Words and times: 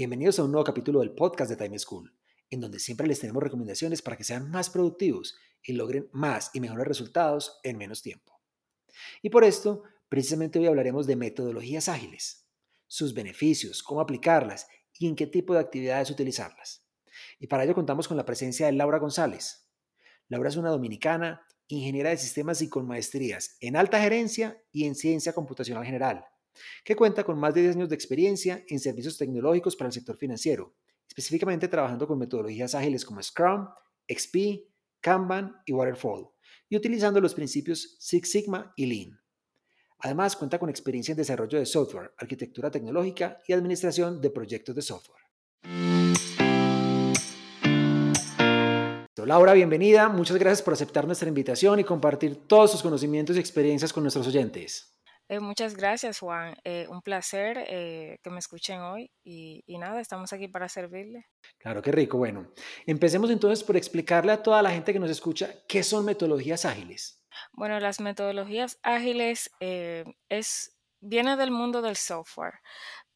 Bienvenidos 0.00 0.38
a 0.38 0.44
un 0.44 0.52
nuevo 0.52 0.64
capítulo 0.64 1.00
del 1.00 1.12
podcast 1.12 1.50
de 1.50 1.58
Time 1.58 1.78
School, 1.78 2.10
en 2.48 2.62
donde 2.62 2.78
siempre 2.78 3.06
les 3.06 3.20
tenemos 3.20 3.42
recomendaciones 3.42 4.00
para 4.00 4.16
que 4.16 4.24
sean 4.24 4.50
más 4.50 4.70
productivos 4.70 5.36
y 5.62 5.74
logren 5.74 6.08
más 6.10 6.50
y 6.54 6.60
mejores 6.60 6.88
resultados 6.88 7.60
en 7.64 7.76
menos 7.76 8.00
tiempo. 8.00 8.40
Y 9.20 9.28
por 9.28 9.44
esto, 9.44 9.82
precisamente 10.08 10.58
hoy 10.58 10.64
hablaremos 10.64 11.06
de 11.06 11.16
metodologías 11.16 11.90
ágiles, 11.90 12.48
sus 12.86 13.12
beneficios, 13.12 13.82
cómo 13.82 14.00
aplicarlas 14.00 14.68
y 14.98 15.06
en 15.06 15.16
qué 15.16 15.26
tipo 15.26 15.52
de 15.52 15.60
actividades 15.60 16.10
utilizarlas. 16.10 16.82
Y 17.38 17.48
para 17.48 17.64
ello 17.64 17.74
contamos 17.74 18.08
con 18.08 18.16
la 18.16 18.24
presencia 18.24 18.64
de 18.64 18.72
Laura 18.72 19.00
González. 19.00 19.68
Laura 20.28 20.48
es 20.48 20.56
una 20.56 20.70
dominicana, 20.70 21.46
ingeniera 21.68 22.08
de 22.08 22.16
sistemas 22.16 22.62
y 22.62 22.70
con 22.70 22.86
maestrías 22.86 23.58
en 23.60 23.76
alta 23.76 24.00
gerencia 24.00 24.64
y 24.72 24.86
en 24.86 24.94
ciencia 24.94 25.34
computacional 25.34 25.84
general 25.84 26.24
que 26.84 26.96
cuenta 26.96 27.24
con 27.24 27.38
más 27.38 27.54
de 27.54 27.62
10 27.62 27.76
años 27.76 27.88
de 27.88 27.94
experiencia 27.94 28.64
en 28.68 28.80
servicios 28.80 29.18
tecnológicos 29.18 29.76
para 29.76 29.88
el 29.88 29.92
sector 29.92 30.16
financiero, 30.16 30.74
específicamente 31.08 31.68
trabajando 31.68 32.06
con 32.06 32.18
metodologías 32.18 32.74
ágiles 32.74 33.04
como 33.04 33.22
Scrum, 33.22 33.68
XP, 34.08 34.66
Kanban 35.00 35.56
y 35.66 35.72
Waterfall, 35.72 36.28
y 36.68 36.76
utilizando 36.76 37.20
los 37.20 37.34
principios 37.34 37.96
Six 37.98 38.30
Sigma 38.30 38.72
y 38.76 38.86
Lean. 38.86 39.20
Además, 39.98 40.36
cuenta 40.36 40.58
con 40.58 40.70
experiencia 40.70 41.12
en 41.12 41.18
desarrollo 41.18 41.58
de 41.58 41.66
software, 41.66 42.12
arquitectura 42.16 42.70
tecnológica 42.70 43.38
y 43.46 43.52
administración 43.52 44.20
de 44.20 44.30
proyectos 44.30 44.74
de 44.74 44.82
software. 44.82 45.20
Laura, 49.30 49.52
bienvenida. 49.52 50.08
Muchas 50.08 50.38
gracias 50.38 50.60
por 50.60 50.72
aceptar 50.72 51.06
nuestra 51.06 51.28
invitación 51.28 51.78
y 51.78 51.84
compartir 51.84 52.48
todos 52.48 52.72
sus 52.72 52.82
conocimientos 52.82 53.36
y 53.36 53.38
experiencias 53.38 53.92
con 53.92 54.02
nuestros 54.02 54.26
oyentes. 54.26 54.92
Eh, 55.30 55.38
muchas 55.38 55.76
gracias, 55.76 56.18
Juan. 56.18 56.56
Eh, 56.64 56.86
un 56.88 57.02
placer 57.02 57.64
eh, 57.68 58.18
que 58.20 58.30
me 58.30 58.40
escuchen 58.40 58.80
hoy 58.80 59.12
y, 59.22 59.62
y, 59.64 59.78
nada, 59.78 60.00
estamos 60.00 60.32
aquí 60.32 60.48
para 60.48 60.68
servirle. 60.68 61.28
Claro, 61.56 61.80
qué 61.82 61.92
rico. 61.92 62.18
Bueno, 62.18 62.52
empecemos 62.84 63.30
entonces 63.30 63.62
por 63.62 63.76
explicarle 63.76 64.32
a 64.32 64.42
toda 64.42 64.60
la 64.60 64.72
gente 64.72 64.92
que 64.92 64.98
nos 64.98 65.08
escucha 65.08 65.54
qué 65.68 65.84
son 65.84 66.04
metodologías 66.04 66.64
ágiles. 66.64 67.22
Bueno, 67.52 67.78
las 67.78 68.00
metodologías 68.00 68.80
ágiles 68.82 69.52
es, 69.60 70.76
viene 71.00 71.36
del 71.36 71.52
mundo 71.52 71.80
del 71.80 71.94
software, 71.94 72.54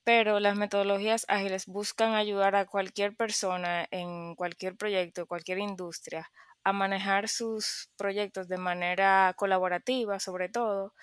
pero 0.05 0.39
las 0.39 0.55
metodologías 0.57 1.25
ágiles 1.27 1.67
buscan 1.67 2.15
ayudar 2.15 2.55
a 2.55 2.67
cualquier 2.67 3.17
persona 3.17 3.89
en 3.91 4.37
cualquier 4.37 4.77
proyecto, 4.77 5.27
cualquier 5.27 5.59
industria 5.59 6.31
a 6.63 6.73
manejar 6.73 7.29
sus 7.29 7.91
proyectos 7.97 8.49
de 8.49 8.57
manera 8.57 9.35
colaborativa, 9.37 10.19
sobre 10.19 10.49
todo, 10.49 10.95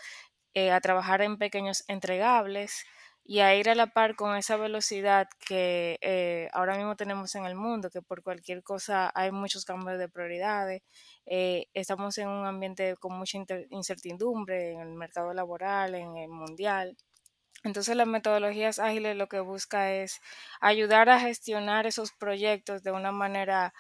eh, 0.53 0.71
a 0.71 0.81
trabajar 0.81 1.21
en 1.21 1.37
pequeños 1.37 1.83
entregables 1.87 2.85
y 3.23 3.39
a 3.39 3.55
ir 3.55 3.69
a 3.69 3.75
la 3.75 3.87
par 3.87 4.15
con 4.15 4.35
esa 4.35 4.57
velocidad 4.57 5.27
que 5.47 5.97
eh, 6.01 6.49
ahora 6.53 6.75
mismo 6.75 6.95
tenemos 6.95 7.33
en 7.35 7.45
el 7.45 7.55
mundo, 7.55 7.89
que 7.89 8.01
por 8.01 8.23
cualquier 8.23 8.63
cosa 8.63 9.11
hay 9.13 9.31
muchos 9.31 9.63
cambios 9.65 9.99
de 9.99 10.09
prioridades. 10.09 10.81
Eh, 11.25 11.67
estamos 11.73 12.17
en 12.17 12.27
un 12.27 12.45
ambiente 12.45 12.95
con 12.97 13.17
mucha 13.17 13.37
incertidumbre 13.69 14.73
en 14.73 14.81
el 14.81 14.93
mercado 14.95 15.33
laboral, 15.33 15.95
en 15.95 16.17
el 16.17 16.29
mundial. 16.29 16.97
Entonces 17.63 17.95
las 17.95 18.07
metodologías 18.07 18.79
ágiles 18.79 19.15
lo 19.15 19.27
que 19.27 19.39
busca 19.39 19.93
es 19.93 20.19
ayudar 20.61 21.09
a 21.09 21.19
gestionar 21.19 21.85
esos 21.85 22.11
proyectos 22.11 22.81
de 22.83 22.91
una 22.91 23.11
manera 23.11 23.73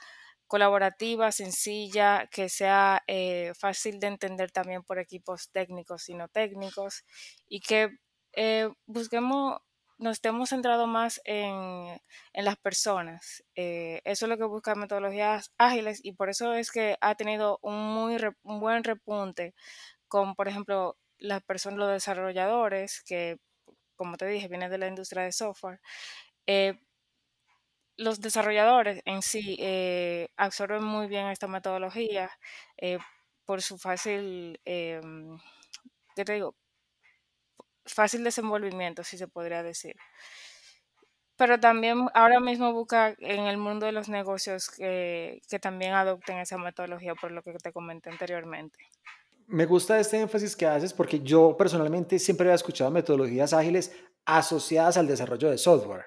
colaborativa, 0.51 1.31
sencilla, 1.31 2.27
que 2.29 2.49
sea 2.49 3.03
eh, 3.07 3.53
fácil 3.57 4.01
de 4.01 4.07
entender 4.07 4.51
también 4.51 4.83
por 4.83 4.99
equipos 4.99 5.49
técnicos 5.49 6.09
y 6.09 6.13
no 6.13 6.27
técnicos 6.27 7.05
y 7.47 7.61
que 7.61 7.89
eh, 8.33 8.67
busquemos, 8.85 9.61
nos 9.97 10.17
estemos 10.17 10.49
centrados 10.49 10.89
más 10.89 11.21
en, 11.23 11.97
las 12.33 12.57
personas. 12.57 13.45
Eh, 13.55 14.01
eso 14.03 14.25
es 14.25 14.29
lo 14.29 14.37
que 14.37 14.43
busca 14.43 14.75
metodologías 14.75 15.53
ágiles 15.57 16.01
y 16.03 16.11
por 16.11 16.29
eso 16.29 16.53
es 16.53 16.69
que 16.69 16.97
ha 16.99 17.15
tenido 17.15 17.57
un, 17.61 17.77
muy, 17.77 18.17
un 18.43 18.59
buen 18.59 18.83
repunte 18.83 19.53
con, 20.09 20.35
por 20.35 20.49
ejemplo, 20.49 20.97
las 21.17 21.41
personas, 21.43 21.79
los 21.79 21.91
desarrolladores, 21.91 23.03
que 23.05 23.37
como 23.95 24.17
te 24.17 24.27
dije, 24.27 24.49
vienen 24.49 24.69
de 24.69 24.79
la 24.79 24.87
industria 24.87 25.23
de 25.23 25.31
software 25.31 25.79
los 28.01 28.19
desarrolladores 28.19 29.01
en 29.05 29.21
sí 29.21 29.57
eh, 29.59 30.29
absorben 30.35 30.83
muy 30.83 31.07
bien 31.07 31.27
esta 31.27 31.47
metodología 31.47 32.31
eh, 32.77 32.97
por 33.45 33.61
su 33.61 33.77
fácil, 33.77 34.59
em, 34.65 35.37
¿qué 36.15 36.25
te 36.25 36.33
digo? 36.33 36.55
Fácil 37.85 38.23
desenvolvimiento, 38.23 39.03
si 39.03 39.17
se 39.17 39.27
podría 39.27 39.63
decir. 39.63 39.95
Pero 41.35 41.59
también 41.59 42.07
ahora 42.13 42.39
mismo 42.39 42.71
busca 42.73 43.15
en 43.19 43.47
el 43.47 43.57
mundo 43.57 43.85
de 43.85 43.91
los 43.91 44.09
negocios 44.09 44.69
que, 44.69 45.41
también 45.61 45.93
adopten 45.93 46.37
esa 46.37 46.57
metodología, 46.57 47.15
por 47.15 47.31
lo 47.31 47.41
que 47.41 47.53
te 47.53 47.71
comenté 47.71 48.09
anteriormente. 48.09 48.77
Me 49.47 49.65
gusta 49.65 49.99
este 49.99 50.19
énfasis 50.19 50.55
que 50.55 50.65
haces 50.65 50.93
porque 50.93 51.19
yo 51.19 51.57
personalmente 51.57 52.19
siempre 52.19 52.47
había 52.47 52.55
escuchado 52.55 52.91
metodologías 52.91 53.53
ágiles 53.53 53.91
asociadas 54.25 54.97
al 54.97 55.07
desarrollo 55.07 55.49
de 55.49 55.57
software. 55.57 56.05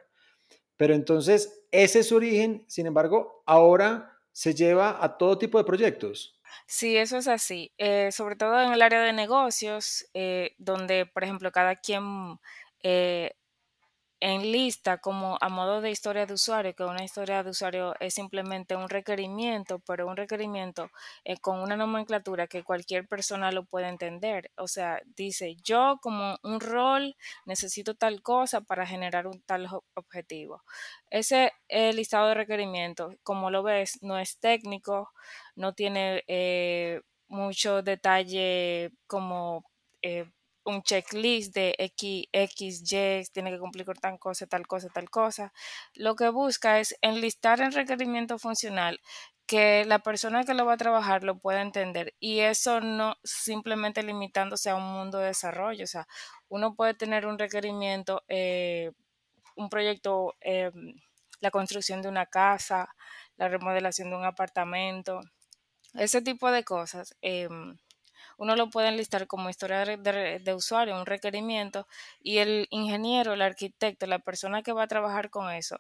Pero 0.77 0.95
entonces, 0.95 1.65
ese 1.71 2.01
es 2.01 2.09
su 2.09 2.17
origen, 2.17 2.65
sin 2.69 2.87
embargo, 2.87 3.43
ahora 3.47 4.19
se 4.33 4.55
lleva 4.55 5.03
a 5.03 5.17
todo 5.17 5.39
tipo 5.39 5.59
de 5.59 5.65
proyectos. 5.65 6.41
Sí, 6.67 6.97
eso 6.97 7.19
es 7.19 7.29
así. 7.29 7.73
Eh, 7.79 8.11
sobre 8.13 8.37
todo 8.37 8.61
en 8.61 8.73
el 8.73 8.83
área 8.83 9.03
de 9.03 9.13
negocios, 9.13 10.07
eh, 10.15 10.55
donde, 10.59 11.07
por 11.07 11.25
ejemplo, 11.25 11.53
cada 11.53 11.77
quien 11.77 12.39
eh, 12.83 13.37
en 14.25 14.41
lista 14.53 14.97
como 14.99 15.37
a 15.43 15.51
modo 15.51 15.83
de 15.83 15.91
historia 15.91 16.25
de 16.25 16.33
usuario, 16.33 16.75
que 16.75 16.83
una 16.83 17.05
historia 17.05 17.43
de 17.43 17.51
usuario 17.51 17.95
es 18.01 18.15
simplemente 18.15 18.75
un 18.75 18.89
requerimiento, 18.89 19.81
pero 19.81 20.07
un 20.07 20.17
requerimiento 20.17 20.91
eh, 21.25 21.37
con 21.37 21.61
una 21.61 21.77
nomenclatura 21.77 22.47
que 22.47 22.65
cualquier 22.65 23.07
persona 23.07 23.53
lo 23.53 23.67
puede 23.67 23.89
entender. 23.89 24.51
O 24.57 24.67
sea, 24.67 25.03
dice, 25.15 25.57
yo 25.63 25.99
como 26.01 26.39
un 26.43 26.61
rol 26.61 27.17
necesito 27.45 27.97
tal 27.97 28.23
cosa 28.23 28.63
para 28.63 28.87
generar 28.87 29.27
un 29.27 29.43
tal 29.43 29.69
objetivo. 29.93 30.63
Ese 31.11 31.53
listado 31.69 32.29
de 32.29 32.35
requerimientos, 32.35 33.15
como 33.23 33.51
lo 33.51 33.63
ves, 33.63 34.03
no 34.03 34.19
es 34.19 34.39
técnico, 34.39 35.11
no 35.55 35.75
tiene 35.75 36.25
eh, 36.29 37.03
mucho 37.29 37.83
detalle 37.83 38.91
como... 39.07 39.67
Eh, 40.01 40.25
un 40.65 40.83
checklist 40.83 41.55
de 41.55 41.75
X, 41.79 42.27
X, 42.33 42.93
Y, 42.93 43.25
tiene 43.33 43.51
que 43.51 43.59
cumplir 43.59 43.87
con 43.87 43.97
tal 43.97 44.19
cosa, 44.19 44.47
tal 44.47 44.67
cosa, 44.67 44.89
tal 44.89 45.11
cosa. 45.11 45.53
Lo 45.95 46.17
que 46.17 46.29
busca 46.31 46.81
es 46.81 46.97
enlistar 47.03 47.61
el 47.61 47.73
requerimiento 47.73 48.39
funcional 48.39 49.01
que 49.47 49.85
la 49.85 49.99
persona 49.99 50.45
que 50.45 50.55
lo 50.55 50.65
va 50.65 50.75
a 50.75 50.77
trabajar 50.79 51.23
lo 51.23 51.39
pueda 51.39 51.61
entender 51.61 52.15
y 52.19 52.41
eso 52.41 52.81
no 52.81 53.17
simplemente 53.25 54.03
limitándose 54.03 54.71
a 54.71 54.77
un 54.77 54.85
mundo 54.85 55.19
de 55.19 55.27
desarrollo. 55.29 55.85
O 55.85 55.87
sea, 55.87 56.07
uno 56.49 56.75
puede 56.75 56.95
tener 56.95 57.27
un 57.27 57.39
requerimiento, 57.39 58.23
eh, 58.29 58.93
un 59.57 59.69
proyecto, 59.69 60.35
eh, 60.41 60.71
la 61.41 61.51
construcción 61.51 62.03
de 62.03 62.09
una 62.09 62.27
casa, 62.27 62.95
la 63.37 63.49
remodelación 63.49 64.11
de 64.11 64.17
un 64.17 64.25
apartamento, 64.25 65.21
ese 65.95 66.23
tipo 66.23 66.51
de 66.51 66.65
cosas. 66.65 67.15
Em, 67.23 67.79
uno 68.39 68.57
lo 68.57 68.71
puede 68.71 68.89
enlistar 68.89 69.27
como 69.27 69.51
historia 69.51 69.85
de, 69.85 70.55
usuario, 70.55 70.97
un 70.97 71.07
requerimiento, 71.07 71.87
y 72.21 72.39
el 72.39 72.67
ingeniero, 72.71 73.33
el 73.33 73.43
arquitecto, 73.43 74.07
la 74.07 74.19
persona 74.19 74.63
que 74.63 74.73
va 74.73 74.85
a 74.85 74.89
trabajar 74.89 75.31
con 75.31 75.51
eso, 75.51 75.79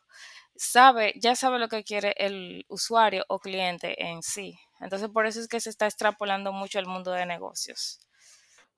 sabe, 0.56 1.14
ya 1.20 1.34
sabe 1.36 1.58
lo 1.58 1.68
que 1.68 1.84
quiere 1.84 2.14
el 2.16 2.64
usuario 2.68 3.24
o 3.28 3.38
cliente 3.38 4.02
en 4.04 4.22
sí. 4.22 4.58
Entonces, 4.80 5.08
por 5.08 5.26
eso 5.26 5.40
es 5.40 5.48
que 5.48 5.60
se 5.60 5.70
está 5.70 5.86
extrapolando 5.86 6.52
mucho 6.52 6.78
el 6.78 6.86
mundo 6.86 7.10
de 7.12 7.26
negocios. 7.26 8.00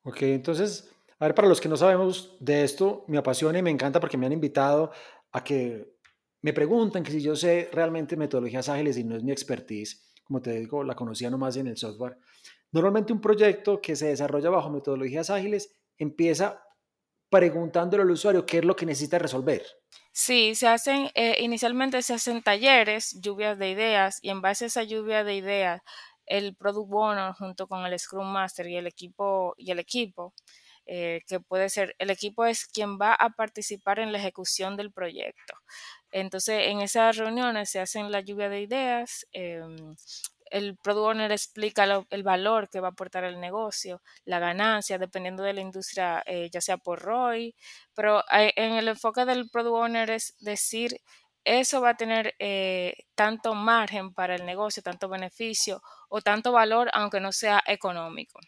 Ok, 0.03 0.23
entonces, 0.23 0.89
a 1.19 1.27
ver, 1.27 1.35
para 1.35 1.49
los 1.49 1.61
que 1.61 1.69
no 1.69 1.77
sabemos 1.77 2.37
de 2.41 2.65
esto, 2.65 3.05
me 3.09 3.19
apasiona 3.19 3.59
y 3.59 3.63
me 3.63 3.71
encanta 3.71 4.01
porque 4.01 4.17
me 4.17 4.27
han 4.27 4.33
invitado 4.33 4.93
a 5.33 5.43
que 5.43 5.97
me 6.43 6.53
preguntan 6.53 7.03
que 7.03 7.11
si 7.11 7.21
yo 7.21 7.35
sé 7.35 7.69
realmente 7.73 8.17
metodologías 8.17 8.69
ágiles 8.69 8.97
y 8.97 9.05
no 9.05 9.17
es 9.17 9.25
mi 9.25 9.33
expertise, 9.33 10.06
como 10.27 10.43
te 10.43 10.53
digo, 10.59 10.83
la 10.83 10.97
conocía 10.97 11.31
nomás 11.31 11.57
en 11.57 11.69
el 11.69 11.77
software. 11.77 12.19
Normalmente 12.73 13.13
un 13.13 13.21
proyecto 13.21 13.81
que 13.81 13.95
se 13.95 14.09
desarrolla 14.09 14.51
bajo 14.51 14.71
metodologías 14.71 15.31
ágiles 15.31 15.73
empieza 15.97 16.63
preguntándole 17.31 18.03
al 18.03 18.11
usuario 18.11 18.45
qué 18.45 18.59
es 18.59 18.65
lo 18.65 18.75
que 18.75 18.87
necesita 18.87 19.19
resolver. 19.19 19.65
Sí, 20.13 20.55
se 20.55 20.67
hacen, 20.69 21.11
eh, 21.15 21.37
inicialmente 21.41 22.03
se 22.03 22.15
hacen 22.15 22.43
talleres, 22.43 23.19
lluvias 23.21 23.59
de 23.59 23.71
ideas, 23.71 24.19
y 24.23 24.31
en 24.31 24.41
base 24.41 24.65
a 24.65 24.69
esa 24.69 24.83
lluvia 24.83 25.25
de 25.25 25.37
ideas, 25.37 25.83
el 26.27 26.57
Product 26.57 26.91
Owner 26.93 27.33
junto 27.35 27.69
con 27.69 27.85
el 27.87 27.99
Scrum 27.99 28.27
Master 28.27 28.67
y 28.67 28.77
el 28.77 28.87
equipo, 28.87 29.55
y 29.57 29.71
el 29.71 29.79
equipo 29.79 30.35
eh, 30.87 31.23
que 31.27 31.41
puede 31.41 31.69
ser, 31.69 31.97
el 31.99 32.11
equipo 32.11 32.47
es 32.47 32.67
quien 32.67 32.97
va 32.99 33.13
a 33.15 33.31
participar 33.31 33.99
en 33.99 34.13
la 34.13 34.19
ejecución 34.19 34.77
del 34.77 34.93
proyecto. 34.93 35.55
Entonces, 36.17 36.69
en 36.69 36.81
esas 36.81 37.17
reuniones 37.19 37.69
se 37.71 37.79
hacen 37.79 38.11
la 38.11 38.21
lluvia 38.21 38.49
de 38.49 38.63
ideas, 38.63 39.27
em, 39.33 39.95
el 40.51 40.77
product 40.79 41.07
owner 41.11 41.31
explica 41.33 41.85
el 42.11 42.23
valor 42.23 42.71
que 42.71 42.81
va 42.81 42.89
a 42.89 42.91
aportar 42.93 43.25
el 43.25 43.39
negocio, 43.41 44.01
la 44.25 44.39
ganancia, 44.39 44.97
dependiendo 44.99 45.43
de 45.43 45.53
la 45.53 45.61
industria, 45.61 46.23
eh, 46.25 46.49
ya 46.51 46.61
sea 46.63 46.79
por 46.79 47.01
ROI, 47.03 47.55
pero 47.95 48.21
eh, 48.33 48.53
en 48.57 48.73
el 48.75 48.89
enfoque 48.89 49.27
del 49.27 49.51
product 49.51 49.75
owner 49.77 50.11
es 50.11 50.35
decir, 50.41 50.97
eso 51.45 51.81
va 51.83 51.91
a 51.91 51.97
tener 51.97 52.35
eh, 52.39 52.95
tanto 53.15 53.55
margen 53.55 54.15
para 54.15 54.37
el 54.37 54.47
negocio, 54.47 54.83
tanto 54.83 55.09
beneficio 55.11 55.83
o 56.09 56.23
tanto 56.23 56.51
valor, 56.53 56.89
aunque 56.95 57.21
no 57.21 57.31
sea 57.33 57.63
económico. 57.67 58.41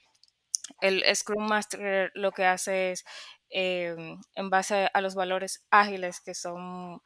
El 0.80 1.04
Scrum 1.14 1.46
Master 1.48 2.10
lo 2.14 2.32
que 2.32 2.44
hace 2.44 2.92
es, 2.92 3.04
em, 3.50 4.20
en 4.34 4.50
base 4.50 4.88
a 4.92 5.00
los 5.00 5.14
valores 5.14 5.64
ágiles 5.70 6.20
que 6.20 6.34
son 6.34 7.00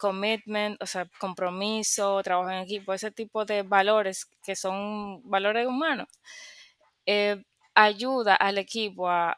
commitment, 0.00 0.82
o 0.82 0.86
sea, 0.86 1.08
compromiso, 1.18 2.22
trabajo 2.22 2.50
en 2.50 2.58
equipo, 2.62 2.94
ese 2.94 3.10
tipo 3.12 3.44
de 3.44 3.62
valores 3.62 4.26
que 4.42 4.56
son 4.56 5.20
valores 5.28 5.66
humanos, 5.66 6.08
eh, 7.06 7.44
ayuda 7.74 8.34
al 8.36 8.58
equipo 8.58 9.08
a, 9.08 9.36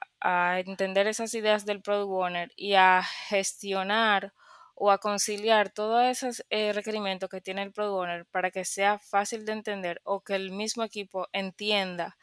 entender 0.64 1.06
esas 1.08 1.34
ideas 1.34 1.66
del 1.66 1.82
product 1.82 2.10
owner 2.12 2.52
y 2.56 2.74
a 2.74 3.02
gestionar 3.28 4.32
o 4.76 4.90
a 4.92 4.98
conciliar 4.98 5.70
todos 5.70 6.04
esos 6.04 6.44
eh, 6.50 6.72
requerimientos 6.72 7.28
que 7.28 7.40
tiene 7.40 7.62
el 7.62 7.72
product 7.72 8.02
owner 8.02 8.26
para 8.26 8.50
que 8.52 8.64
sea 8.64 8.98
fácil 9.00 9.44
de 9.44 9.52
entender 9.52 10.00
o 10.04 10.20
que 10.20 10.36
el 10.36 10.52
mismo 10.52 10.84
equipo 10.84 11.28
entienda 11.32 12.16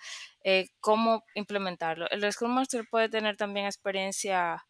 eh, 0.43 0.69
cómo 0.79 1.23
implementarlo. 1.35 2.09
El 2.09 2.31
Scrum 2.31 2.51
Master 2.53 2.85
puede 2.89 3.09
tener 3.09 3.35
también 3.37 3.65
experiencia 3.65 4.63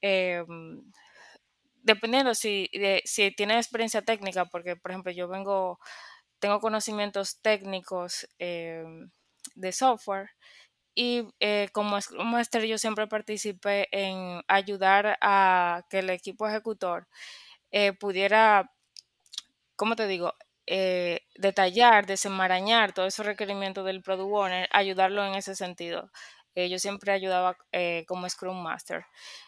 em, 0.00 0.82
dependiendo 1.82 2.34
si, 2.34 2.68
de, 2.72 3.02
si 3.04 3.30
tiene 3.32 3.56
experiencia 3.56 4.02
técnica, 4.02 4.46
porque 4.46 4.76
por 4.76 4.90
ejemplo 4.90 5.12
yo 5.12 5.28
vengo, 5.28 5.78
tengo 6.40 6.60
conocimientos 6.60 7.40
técnicos 7.42 8.28
em, 8.38 9.10
de 9.54 9.72
software 9.72 10.30
y 10.94 11.28
eh, 11.40 11.68
como 11.72 12.00
Scrum 12.00 12.30
Master 12.30 12.64
yo 12.66 12.78
siempre 12.78 13.06
participé 13.06 13.88
en 13.92 14.42
ayudar 14.48 15.18
a 15.20 15.84
que 15.88 16.00
el 16.00 16.10
equipo 16.10 16.48
ejecutor 16.48 17.06
eh, 17.70 17.92
pudiera, 17.94 18.72
¿cómo 19.76 19.96
te 19.96 20.06
digo? 20.06 20.34
Eh, 20.66 21.22
detallar, 21.36 22.06
desenmarañar 22.06 22.92
todos 22.92 23.14
esos 23.14 23.26
requerimientos 23.26 23.84
del 23.86 24.02
product 24.02 24.30
owner, 24.32 24.68
ayudarlo 24.72 25.24
en 25.26 25.34
ese 25.34 25.54
sentido. 25.56 26.10
yo 26.54 26.78
siempre 26.78 27.12
ayudaba 27.12 27.56
como 28.06 28.28
Scrum 28.28 28.62
Master. 28.62 29.06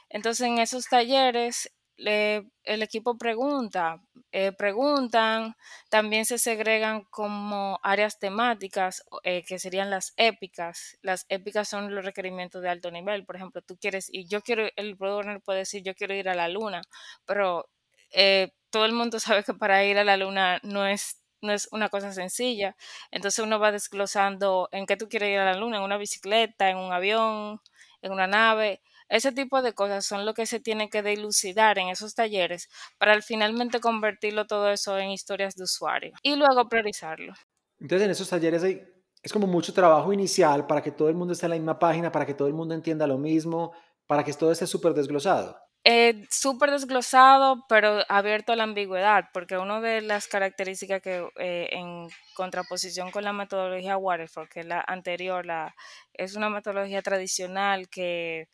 Entonces, 0.09 0.47
en 0.47 0.59
esos 0.59 0.87
talleres 0.89 1.71
el 2.07 2.83
equipo 2.83 3.17
pregunta, 3.19 4.01
eh, 4.33 4.53
preguntan, 4.53 5.57
también 5.89 6.25
se 6.25 6.39
segregan 6.39 7.05
como 7.11 7.79
áreas 7.83 8.19
temáticas 8.19 9.05
eh, 9.25 9.45
que 9.47 9.59
serían 9.59 9.91
las 9.91 10.15
épicas. 10.17 10.99
Las 11.03 11.27
épicas 11.29 11.69
son 11.69 11.95
los 11.95 12.05
requerimientos 12.05 12.63
de 12.63 12.69
alto 12.71 12.91
nivel. 12.91 13.25
Por 13.25 13.37
ejemplo, 13.37 13.63
tú 13.63 13.77
quieres, 13.79 14.09
y 14.13 14.27
yo 14.27 14.43
quiero, 14.43 14.69
el 14.77 14.97
programador 14.97 15.43
puede 15.43 15.61
decir, 15.61 15.83
yo 15.83 15.95
quiero 15.95 16.15
ir 16.15 16.29
a 16.29 16.35
la 16.35 16.49
luna, 16.49 16.83
pero 17.27 17.69
eh, 18.13 18.53
todo 18.71 18.85
el 18.87 18.93
mundo 18.93 19.21
sabe 19.21 19.45
que 19.45 19.55
para 19.55 19.85
ir 19.85 19.99
a 19.99 20.05
la 20.05 20.17
luna 20.17 20.61
no 20.63 20.87
es 20.87 21.19
no 21.43 21.53
es 21.53 21.69
una 21.73 21.89
cosa 21.89 22.13
sencilla. 22.13 22.77
Entonces 23.11 23.45
uno 23.45 23.59
va 23.59 23.73
desglosando 23.73 24.69
en 24.73 24.87
qué 24.87 24.97
tú 24.97 25.09
quieres 25.09 25.31
ir 25.31 25.39
a 25.41 25.45
la 25.53 25.59
luna, 25.59 25.79
en 25.79 25.83
una 25.83 25.99
bicicleta, 25.99 26.71
en 26.71 26.77
un 26.79 26.93
avión, 26.93 27.61
en 28.01 28.13
una 28.13 28.27
nave. 28.29 28.81
Ese 29.13 29.31
tipo 29.31 29.61
de 29.61 29.75
cosas 29.75 30.07
son 30.07 30.25
lo 30.25 30.33
que 30.33 30.47
se 30.47 30.59
tiene 30.59 30.89
que 30.89 31.03
dilucidar 31.03 31.79
en 31.79 31.89
esos 31.89 32.15
talleres 32.15 32.71
para 32.97 33.21
finalmente 33.21 33.79
convertirlo 33.79 34.47
todo 34.47 34.71
eso 34.71 34.97
en 34.97 35.11
historias 35.11 35.55
de 35.55 35.65
usuario 35.65 36.13
y 36.23 36.35
luego 36.35 36.67
priorizarlo. 36.71 37.35
Entonces 37.79 38.07
en 38.07 38.11
esos 38.11 38.31
talleres 38.31 38.63
hay, 38.63 38.81
es 39.23 39.31
como 39.31 39.47
mucho 39.47 39.75
trabajo 39.75 40.15
inicial 40.15 40.67
para 40.67 40.81
que 40.81 40.93
todo 40.93 41.11
el 41.11 41.15
mundo 41.15 41.35
esté 41.35 41.45
en 41.45 41.51
la 41.51 41.57
misma 41.57 41.79
página, 41.79 42.11
para 42.11 42.25
que 42.25 42.33
todo 42.33 42.49
el 42.49 42.55
mundo 42.55 42.75
entienda 42.75 43.07
lo 43.07 43.19
mismo, 43.19 43.73
para 44.07 44.25
que 44.25 44.33
todo 44.33 44.51
esté 44.51 44.67
súper 44.67 44.95
desglosado. 44.95 45.59
Eh, 45.85 46.27
súper 46.31 46.71
desglosado, 46.71 47.65
pero 47.69 48.03
abierto 48.09 48.53
a 48.53 48.57
la 48.57 48.63
ambigüedad, 48.63 49.31
porque 49.33 49.59
una 49.59 49.81
de 49.81 50.01
las 50.01 50.29
características 50.29 51.03
que 51.03 51.29
eh, 51.41 51.71
en 51.73 52.09
contraposición 52.35 53.11
con 53.11 53.25
la 53.25 53.33
metodología 53.33 53.97
Waterfall, 53.97 54.49
que 54.49 54.61
es 54.61 54.67
la 54.67 54.81
anterior, 54.87 55.45
la, 55.45 55.75
es 56.15 56.37
una 56.37 56.51
metodología 56.51 57.03
tradicional 57.03 57.89
que, 57.89 58.49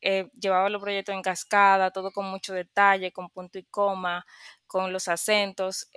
eh, 0.00 0.30
llevaba 0.40 0.68
los 0.70 0.80
proyectos 0.80 1.14
en 1.16 1.22
cascada, 1.22 1.90
todo 1.90 2.12
con 2.12 2.26
mucho 2.26 2.52
detalle, 2.54 3.10
con 3.10 3.30
punto 3.30 3.58
y 3.58 3.64
coma, 3.64 4.24
con 4.68 4.92
los 4.92 5.08
acentos. 5.08 5.88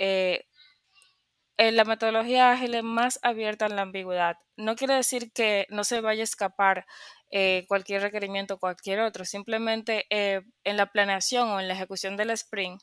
La 1.57 1.86
metodología 1.86 2.51
ágil 2.51 2.75
es 2.75 2.83
más 2.83 3.19
abierta 3.24 3.65
a 3.65 3.69
la 3.69 3.81
ambigüedad. 3.81 4.38
No 4.57 4.75
quiere 4.75 4.94
decir 4.94 5.31
que 5.33 5.65
no 5.69 5.83
se 5.83 6.01
vaya 6.01 6.21
a 6.21 6.24
escapar 6.24 6.86
eh, 7.30 7.65
cualquier 7.68 8.01
requerimiento, 8.01 8.57
cualquier 8.57 9.01
otro. 9.01 9.25
Simplemente 9.25 10.06
eh, 10.09 10.42
en 10.63 10.77
la 10.77 10.88
planeación 10.92 11.50
o 11.50 11.59
en 11.59 11.68
la 11.68 11.74
ejecución 11.74 12.15
del 12.15 12.30
sprint, 12.31 12.81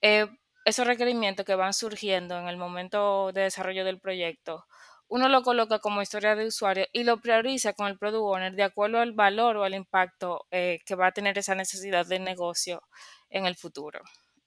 eh, 0.00 0.26
esos 0.64 0.86
requerimientos 0.86 1.44
que 1.44 1.54
van 1.54 1.74
surgiendo 1.74 2.38
en 2.38 2.48
el 2.48 2.56
momento 2.56 3.32
de 3.32 3.42
desarrollo 3.42 3.84
del 3.84 4.00
proyecto, 4.00 4.64
uno 5.08 5.28
lo 5.28 5.42
coloca 5.42 5.78
como 5.78 6.02
historia 6.02 6.34
de 6.34 6.46
usuario 6.46 6.86
y 6.92 7.04
lo 7.04 7.20
prioriza 7.20 7.74
con 7.74 7.86
el 7.86 7.98
product 7.98 8.22
owner 8.22 8.52
de 8.54 8.64
acuerdo 8.64 8.98
al 8.98 9.12
valor 9.12 9.56
o 9.56 9.64
al 9.64 9.74
impacto 9.74 10.46
que 10.50 10.94
va 10.98 11.08
a 11.08 11.12
tener 11.12 11.38
esa 11.38 11.54
necesidad 11.54 12.06
de 12.06 12.18
negocio 12.18 12.82
en 13.30 13.46
el 13.46 13.54
futuro. 13.54 14.00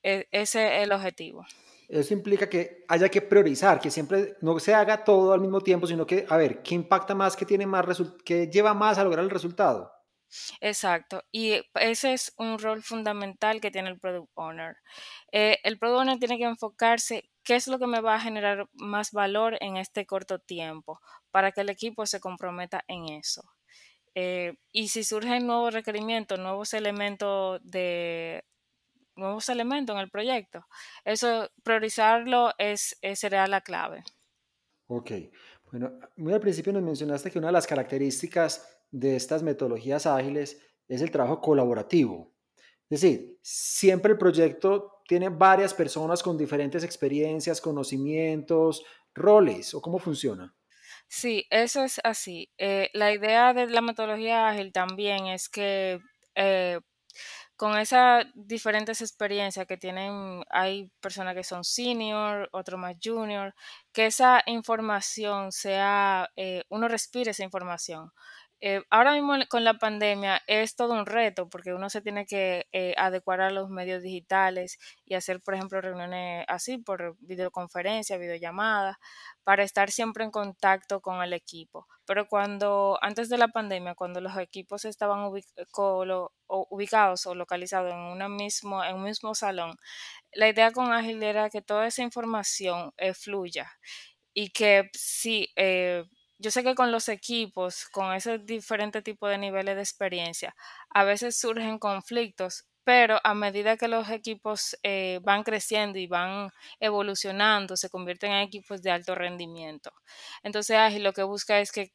E, 0.04 0.28
ese 0.32 0.78
es 0.78 0.84
el 0.84 0.92
objetivo. 0.92 1.46
Eso 1.90 2.14
implica 2.14 2.48
que 2.48 2.86
haya 2.88 3.10
que 3.10 3.22
priorizar, 3.22 3.80
que 3.80 3.90
siempre 3.90 4.38
no 4.42 4.60
se 4.60 4.76
haga 4.76 5.04
todo 5.04 5.34
al 5.34 5.42
mismo 5.42 5.60
tiempo, 5.62 5.88
sino 5.88 6.06
que, 6.06 6.26
a 6.30 6.38
ver, 6.38 6.62
¿qué 6.62 6.76
impacta 6.76 7.16
más, 7.16 7.36
qué 7.36 7.46
tiene 7.46 7.66
más, 7.66 7.86
qué 8.24 8.48
lleva 8.48 8.76
más 8.76 9.00
a 9.00 9.04
lograr 9.04 9.26
el 9.26 9.32
resultado? 9.32 9.92
Exacto, 10.62 11.24
y 11.32 11.62
ese 11.74 12.14
es 12.14 12.34
un 12.38 12.60
rol 12.60 12.84
fundamental 12.84 13.60
que 13.60 13.72
tiene 13.72 13.90
el 13.90 14.00
Product 14.00 14.30
Owner. 14.36 14.78
Eh, 15.32 15.58
el 15.64 15.80
Product 15.80 16.02
Owner 16.02 16.20
tiene 16.20 16.38
que 16.38 16.44
enfocarse 16.44 17.30
qué 17.44 17.56
es 17.56 17.68
lo 17.68 17.80
que 17.80 17.88
me 17.88 18.02
va 18.02 18.16
a 18.16 18.20
generar 18.20 18.68
más 18.74 19.12
valor 19.12 19.58
en 19.60 19.78
este 19.78 20.06
corto 20.06 20.38
tiempo 20.38 21.02
para 21.32 21.52
que 21.52 21.62
el 21.62 21.70
equipo 21.70 22.06
se 22.06 22.20
comprometa 22.20 22.84
en 22.88 23.10
eso. 23.10 23.42
Eh, 24.16 24.54
y 24.72 24.90
si 24.90 25.04
surgen 25.04 25.48
nuevos 25.48 25.74
requerimientos, 25.74 26.40
nuevos 26.40 26.74
elementos 26.74 27.60
de 27.64 28.44
nuevos 29.20 29.50
elementos 29.50 29.96
en 29.96 30.02
el 30.02 30.10
proyecto. 30.10 30.66
Eso, 31.06 31.50
priorizarlo 31.64 32.54
es, 32.58 32.98
sería 33.16 33.48
la 33.48 33.62
clave. 33.62 34.04
Ok. 34.88 35.12
Bueno, 35.72 36.00
muy 36.18 36.34
al 36.34 36.40
principio 36.40 36.74
nos 36.74 36.82
mencionaste 36.82 37.30
que 37.30 37.38
una 37.38 37.50
de 37.50 37.54
las 37.54 37.68
características 37.68 38.82
de 38.90 39.16
estas 39.16 39.44
metodologías 39.44 40.08
ágiles 40.08 40.60
es 40.88 41.02
el 41.02 41.12
trabajo 41.12 41.40
colaborativo. 41.40 42.34
Es 42.90 43.02
decir, 43.02 43.38
siempre 43.44 44.14
el 44.14 44.18
proyecto 44.18 45.02
tiene 45.08 45.30
varias 45.30 45.74
personas 45.76 46.24
con 46.24 46.38
diferentes 46.38 46.84
experiencias, 46.84 47.62
conocimientos, 47.62 48.84
roles, 49.14 49.74
¿o 49.76 49.82
cómo 49.82 50.00
funciona? 50.00 50.56
Sí, 51.08 51.46
eso 51.50 51.84
es 51.84 52.00
así. 52.04 52.52
Eh, 52.58 52.90
la 52.94 53.12
idea 53.12 53.54
de 53.54 53.68
la 53.68 53.82
metodología 53.82 54.50
ágil 54.50 54.72
también 54.72 55.28
es 55.28 55.50
que 55.50 56.00
eh, 56.36 56.80
con 57.60 57.78
esas 57.78 58.26
diferentes 58.36 59.02
experiencias 59.02 59.68
que 59.68 59.78
tienen, 59.78 60.44
hay 60.50 60.90
personas 61.02 61.36
que 61.36 61.44
son 61.44 61.66
senior, 61.66 62.50
otros 62.54 62.80
más 62.80 62.96
junior, 63.04 63.54
que 63.94 64.06
esa 64.08 64.42
información 64.48 65.52
sea, 65.52 66.30
eh, 66.38 66.64
uno 66.70 66.88
respire 66.88 67.32
esa 67.32 67.44
información. 67.44 68.12
Eh, 68.62 68.82
ahora 68.90 69.14
mismo 69.14 69.36
con 69.50 69.64
la 69.64 69.76
pandemia 69.76 70.42
es 70.46 70.76
todo 70.76 70.94
un 70.94 71.06
reto 71.06 71.48
porque 71.48 71.74
uno 71.74 71.90
se 71.90 72.02
tiene 72.02 72.26
que 72.26 72.68
eh, 72.74 72.94
adecuar 72.98 73.40
a 73.40 73.52
los 73.52 73.70
medios 73.70 74.04
digitales 74.04 74.78
y 75.06 75.16
hacer, 75.16 75.40
por 75.42 75.56
ejemplo, 75.56 75.80
reuniones 75.80 76.44
así 76.50 76.78
por 76.78 77.16
videoconferencia, 77.22 78.18
videollamada, 78.18 79.00
para 79.46 79.64
estar 79.64 79.92
siempre 79.92 80.26
en 80.26 80.32
contacto 80.32 81.00
con 81.02 81.24
el 81.24 81.32
equipo. 81.34 81.88
Pero 82.06 82.28
cuando, 82.28 83.00
antes 83.02 83.30
de 83.30 83.38
la 83.38 83.48
pandemia, 83.48 83.96
cuando 83.96 84.20
los 84.20 84.36
equipos 84.38 84.84
estaban 84.86 85.32
ubicados 86.48 87.26
o 87.28 87.36
localizados 87.36 87.94
en, 87.94 88.00
una 88.00 88.28
mismo, 88.28 88.84
en 88.84 88.96
un 88.96 89.04
mismo 89.04 89.36
salón, 89.36 89.78
la 90.34 90.50
idea 90.50 90.72
con 90.72 90.92
Ágil 90.94 91.24
era 91.24 91.50
que 91.50 91.62
toda 91.62 91.88
esa 91.88 92.04
información 92.04 92.92
eh, 92.98 93.14
fluya 93.14 93.72
y 94.34 94.50
que 94.52 94.90
sí, 94.94 95.50
yo 96.40 96.52
sé 96.52 96.64
que 96.64 96.76
con 96.76 96.92
los 96.92 97.10
equipos, 97.10 97.86
con 97.92 98.14
ese 98.14 98.40
diferente 98.40 99.02
tipo 99.02 99.28
de 99.28 99.38
niveles 99.38 99.76
de 99.76 99.82
experiencia, 99.82 100.56
a 100.90 101.04
veces 101.04 101.38
surgen 101.40 101.80
conflictos, 101.80 102.66
pero 102.84 103.20
a 103.24 103.34
medida 103.36 103.78
que 103.78 103.88
los 103.88 104.10
equipos 104.10 104.78
eh, 104.84 105.20
van 105.24 105.44
creciendo 105.44 106.00
y 106.00 106.08
van 106.08 106.50
evolucionando, 106.80 107.78
se 107.78 107.90
convierten 107.90 108.32
en 108.32 108.40
equipos 108.42 108.82
de 108.82 108.92
alto 108.92 109.16
rendimiento. 109.16 109.92
Entonces, 110.44 110.78
Ágil 110.78 111.04
lo 111.04 111.14
que 111.14 111.24
busca 111.24 111.60
es 111.60 111.72
que 111.72 111.92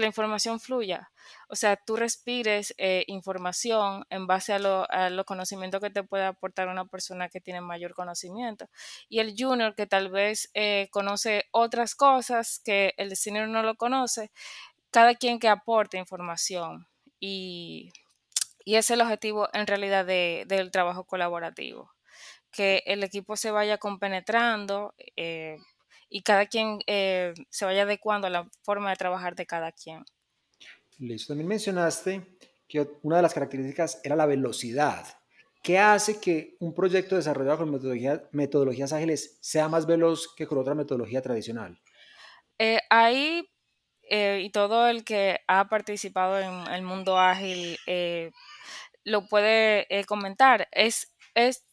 la 0.00 0.06
información 0.06 0.60
fluya. 0.60 1.10
O 1.48 1.56
sea, 1.56 1.76
tú 1.76 1.96
respires 1.96 2.74
eh, 2.78 3.04
información 3.06 4.04
en 4.10 4.26
base 4.26 4.52
a, 4.52 4.58
los 4.58 5.24
conocimientos 5.24 5.80
que 5.80 5.90
te 5.90 6.02
puede 6.02 6.24
aportar 6.24 6.68
una 6.68 6.86
persona 6.86 7.28
que 7.28 7.40
tiene 7.40 7.60
mayor 7.60 7.94
conocimiento. 7.94 8.68
Y 9.08 9.20
el 9.20 9.34
junior 9.38 9.74
que 9.74 9.86
tal 9.86 10.10
vez 10.10 10.50
eh, 10.54 10.88
conoce 10.90 11.44
otras 11.52 11.94
cosas 11.94 12.60
que 12.64 12.94
el 12.96 13.16
senior 13.16 13.48
no 13.48 13.62
lo 13.62 13.76
conoce, 13.76 14.30
cada 14.90 15.14
quien 15.14 15.38
que 15.38 15.48
aporte 15.48 15.98
información. 15.98 16.88
Y, 17.20 17.92
ese 18.66 18.78
es 18.78 18.90
el 18.90 19.00
objetivo 19.00 19.48
en 19.52 19.66
realidad 19.66 20.06
del 20.06 20.70
trabajo 20.70 21.04
colaborativo. 21.04 21.90
Que 22.52 22.82
el 22.86 23.02
equipo 23.02 23.36
se 23.36 23.50
vaya 23.50 23.78
compenetrando. 23.78 24.94
Eh, 25.16 25.58
y 26.10 26.22
cada 26.22 26.46
quien 26.46 26.80
eh, 26.86 27.32
se 27.48 27.64
vaya 27.64 27.82
adecuando 27.82 28.26
a 28.26 28.30
la 28.30 28.50
forma 28.62 28.90
de 28.90 28.96
trabajar 28.96 29.36
de 29.36 29.46
cada 29.46 29.70
quien. 29.70 30.04
Listo. 30.98 31.28
También 31.28 31.48
mencionaste 31.48 32.36
que 32.68 32.86
una 33.02 33.16
de 33.16 33.22
las 33.22 33.32
características 33.32 34.00
era 34.02 34.16
la 34.16 34.26
velocidad. 34.26 35.06
¿Qué 35.62 35.78
hace 35.78 36.20
que 36.20 36.56
un 36.58 36.74
proyecto 36.74 37.16
desarrollado 37.16 37.58
con 37.58 38.26
metodologías 38.32 38.92
ágiles 38.92 39.38
sea 39.40 39.68
más 39.68 39.86
veloz 39.86 40.34
que 40.34 40.46
con 40.46 40.58
otra 40.58 40.74
metodología 40.74 41.22
tradicional? 41.22 41.80
Eh, 42.58 42.80
ahí, 42.90 43.48
eh, 44.02 44.40
y 44.42 44.50
todo 44.50 44.88
el 44.88 45.04
que 45.04 45.40
ha 45.46 45.68
participado 45.68 46.38
en 46.38 46.72
el 46.72 46.82
mundo 46.82 47.18
ágil 47.18 47.78
lo 49.04 49.26
puede 49.26 49.86
comentar, 50.06 50.68
es, 50.72 51.14
es 51.34 51.69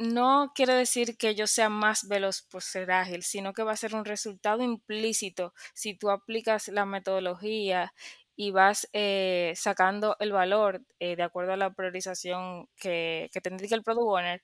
no 0.00 0.52
quiere 0.54 0.74
decir 0.74 1.18
que 1.18 1.34
yo 1.34 1.46
sea 1.46 1.68
más 1.68 2.08
veloz 2.08 2.42
por 2.42 2.62
ser 2.62 2.90
ágil, 2.90 3.22
sino 3.22 3.52
que 3.52 3.62
va 3.62 3.72
a 3.72 3.76
ser 3.76 3.94
un 3.94 4.04
resultado 4.06 4.62
implícito 4.62 5.52
si 5.74 5.94
tú 5.94 6.10
aplicas 6.10 6.68
la 6.68 6.86
metodología 6.86 7.92
y 8.34 8.50
vas 8.52 8.88
eh, 8.94 9.52
sacando 9.56 10.16
el 10.20 10.32
valor 10.32 10.82
eh, 11.00 11.16
de 11.16 11.22
acuerdo 11.22 11.52
a 11.52 11.58
la 11.58 11.74
priorización 11.74 12.66
que, 12.76 13.28
que 13.32 13.40
te 13.42 13.50
indica 13.50 13.74
el 13.74 13.82
Product 13.82 14.06
Owner 14.08 14.42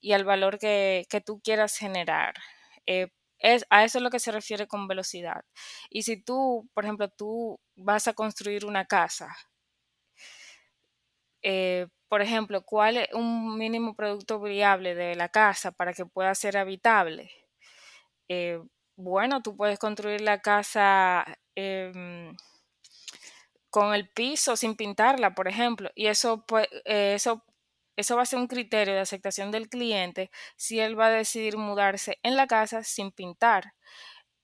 y 0.00 0.12
al 0.12 0.24
valor 0.24 0.58
que, 0.58 1.06
tú 1.24 1.40
quieras 1.42 1.76
generar. 1.78 2.34
Eh, 2.86 3.08
es, 3.38 3.66
a 3.70 3.84
eso 3.84 3.98
es 3.98 4.04
lo 4.04 4.10
que 4.10 4.18
se 4.20 4.32
refiere 4.32 4.66
con 4.68 4.88
velocidad. 4.88 5.44
Y 5.90 6.02
si 6.02 6.22
tú, 6.22 6.68
por 6.74 6.84
ejemplo, 6.84 7.08
tú 7.08 7.58
vas 7.76 8.08
a 8.08 8.14
construir 8.14 8.66
una 8.66 8.84
casa, 8.86 9.28
por 12.08 12.22
ejemplo, 12.22 12.62
cuál 12.62 12.96
es 12.98 13.08
un 13.14 13.56
mínimo 13.58 13.94
producto 13.94 14.40
viable 14.40 14.94
de 14.94 15.14
la 15.14 15.28
casa 15.28 15.72
para 15.72 15.92
que 15.92 16.06
pueda 16.06 16.34
ser 16.34 16.56
habitable. 16.58 17.30
Eh, 18.28 18.60
bueno, 18.96 19.42
tú 19.42 19.56
puedes 19.56 19.78
construir 19.78 20.20
la 20.20 20.40
casa 20.40 21.24
em, 21.54 22.34
con 23.70 23.94
el 23.94 24.08
piso 24.08 24.56
sin 24.56 24.76
pintarla, 24.76 25.34
por 25.34 25.48
ejemplo, 25.48 25.90
y 25.94 26.06
eso, 26.06 26.44
eh, 26.84 27.14
eso, 27.14 27.44
eso 27.96 28.16
va 28.16 28.22
a 28.22 28.26
ser 28.26 28.38
un 28.40 28.48
criterio 28.48 28.94
de 28.94 29.00
aceptación 29.00 29.50
del 29.50 29.68
cliente 29.68 30.30
si 30.56 30.80
él 30.80 30.98
va 30.98 31.06
a 31.06 31.10
decidir 31.10 31.56
mudarse 31.56 32.18
en 32.22 32.36
la 32.36 32.46
casa 32.46 32.82
sin 32.84 33.12
pintar. 33.12 33.74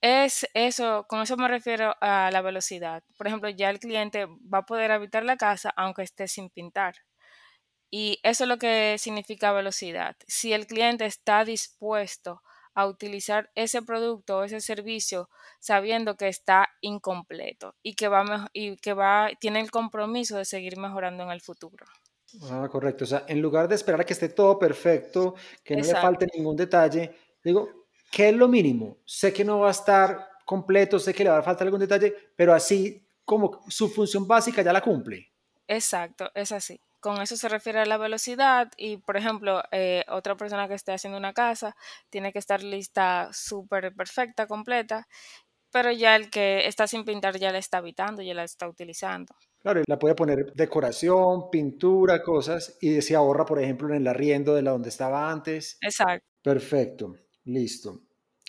Es 0.01 0.47
eso, 0.53 1.05
con 1.07 1.21
eso 1.21 1.37
me 1.37 1.47
refiero 1.47 1.95
a 2.01 2.29
la 2.31 2.41
velocidad. 2.41 3.03
Por 3.17 3.27
ejemplo, 3.27 3.49
ya 3.49 3.69
el 3.69 3.79
cliente 3.79 4.25
va 4.25 4.59
a 4.59 4.65
poder 4.65 4.91
habitar 4.91 5.23
la 5.25 5.37
casa 5.37 5.73
aunque 5.75 6.03
esté 6.03 6.27
sin 6.27 6.49
pintar. 6.49 6.95
Y 7.89 8.19
eso 8.23 8.43
es 8.43 8.49
lo 8.49 8.57
que 8.57 8.97
significa 8.99 9.53
velocidad. 9.53 10.15
Si 10.27 10.53
el 10.53 10.67
cliente 10.67 11.05
está 11.05 11.45
dispuesto 11.45 12.41
a 12.75 12.85
utilizar 12.85 13.49
ese 13.55 13.81
producto 13.81 14.37
o 14.37 14.43
ese 14.43 14.61
servicio 14.61 15.29
sabiendo 15.59 16.15
que 16.15 16.27
está 16.27 16.69
incompleto 16.81 17.75
y 17.81 17.95
que 17.95 18.07
va 18.07 18.49
y 18.53 18.75
que 18.77 18.93
va 18.93 19.31
tiene 19.39 19.61
el 19.61 19.71
compromiso 19.71 20.37
de 20.37 20.45
seguir 20.45 20.77
mejorando 20.77 21.23
en 21.23 21.31
el 21.31 21.41
futuro. 21.41 21.87
Ah, 22.51 22.67
correcto. 22.69 23.05
O 23.05 23.07
sea, 23.07 23.25
en 23.27 23.41
lugar 23.41 23.67
de 23.67 23.75
esperar 23.75 24.01
a 24.01 24.03
que 24.03 24.13
esté 24.13 24.29
todo 24.29 24.59
perfecto, 24.59 25.35
que 25.63 25.75
no 25.75 25.83
le 25.83 25.95
falte 25.95 26.27
ningún 26.35 26.55
detalle, 26.55 27.15
digo, 27.43 27.86
¿qué 28.11 28.29
es 28.29 28.35
lo 28.35 28.47
mínimo? 28.47 28.97
Sé 29.05 29.33
que 29.33 29.45
no 29.45 29.59
va 29.59 29.69
a 29.69 29.71
estar 29.71 30.29
completo, 30.45 30.99
sé 30.99 31.13
que 31.13 31.23
le 31.23 31.29
va 31.29 31.39
a 31.39 31.43
faltar 31.43 31.67
algún 31.67 31.79
detalle, 31.79 32.13
pero 32.35 32.53
así 32.53 33.05
como 33.25 33.61
su 33.67 33.89
función 33.89 34.27
básica 34.27 34.61
ya 34.61 34.73
la 34.73 34.81
cumple. 34.81 35.31
Exacto, 35.67 36.31
es 36.33 36.51
así 36.51 36.79
con 36.99 37.21
eso 37.21 37.37
se 37.37 37.47
refiere 37.47 37.79
a 37.79 37.85
la 37.85 37.97
velocidad 37.97 38.71
y, 38.75 38.97
por 38.97 39.17
ejemplo, 39.17 39.61
eh, 39.71 40.03
otra 40.09 40.35
persona 40.35 40.67
que 40.67 40.73
esté 40.73 40.93
haciendo 40.93 41.17
una 41.17 41.33
casa 41.33 41.75
tiene 42.09 42.33
que 42.33 42.39
estar 42.39 42.63
lista 42.63 43.29
súper 43.31 43.93
perfecta, 43.95 44.47
completa, 44.47 45.07
pero 45.71 45.91
ya 45.91 46.15
el 46.15 46.29
que 46.29 46.67
está 46.67 46.87
sin 46.87 47.05
pintar 47.05 47.37
ya 47.37 47.51
la 47.51 47.59
está 47.59 47.77
habitando, 47.77 48.21
ya 48.21 48.33
la 48.33 48.43
está 48.43 48.67
utilizando. 48.67 49.35
Claro, 49.61 49.83
la 49.87 49.99
puede 49.99 50.15
poner 50.15 50.53
decoración, 50.53 51.49
pintura, 51.49 52.23
cosas 52.23 52.77
y 52.81 53.01
se 53.01 53.15
ahorra, 53.15 53.45
por 53.45 53.61
ejemplo, 53.61 53.89
en 53.89 54.01
el 54.01 54.07
arriendo 54.07 54.55
de 54.55 54.61
la 54.61 54.71
donde 54.71 54.89
estaba 54.89 55.29
antes. 55.29 55.77
Exacto. 55.81 56.25
Perfecto, 56.41 57.15
listo. 57.47 58.01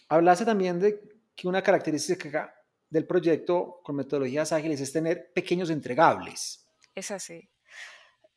Hablaste 0.09 0.45
también 0.45 0.79
de 0.79 1.01
que 1.35 1.49
una 1.49 1.63
característica 1.63 2.55
del 2.91 3.07
proyecto 3.07 3.81
con 3.83 3.97
metodologías 3.97 4.53
ágiles 4.53 4.81
es 4.81 4.93
tener 4.93 5.33
pequeños 5.33 5.71
entregables. 5.71 6.67
Es 6.95 7.11
así. 7.11 7.49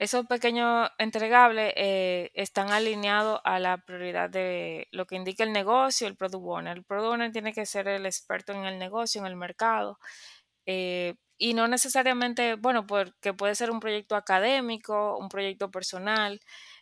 Esos 0.02 0.26
pequeños 0.26 0.90
entregables 0.98 1.74
eh, 1.76 2.32
están 2.34 2.72
alineados 2.72 3.40
a 3.44 3.60
la 3.60 3.78
prioridad 3.78 4.32
de 4.32 4.88
lo 4.92 5.06
que 5.06 5.16
indica 5.16 5.44
el 5.44 5.54
negocio, 5.54 6.08
el 6.08 6.16
product 6.16 6.44
owner. 6.44 6.76
El 6.76 6.84
product 6.84 7.14
owner 7.14 7.32
tiene 7.32 7.54
que 7.54 7.68
ser 7.68 7.88
el 7.88 8.08
experto 8.08 8.52
en 8.52 8.66
el 8.66 8.80
negocio, 8.80 9.22
en 9.22 9.28
el 9.28 9.36
mercado. 9.36 10.00
Eh, 10.66 11.14
y 11.38 11.54
no 11.54 11.68
necesariamente, 11.68 12.56
bueno, 12.56 12.88
porque 12.88 13.34
puede 13.36 13.54
ser 13.54 13.70
un 13.70 13.80
proyecto 13.80 14.16
académico, 14.16 15.18
un 15.20 15.30
proyecto 15.30 15.70
personal. 15.70 16.40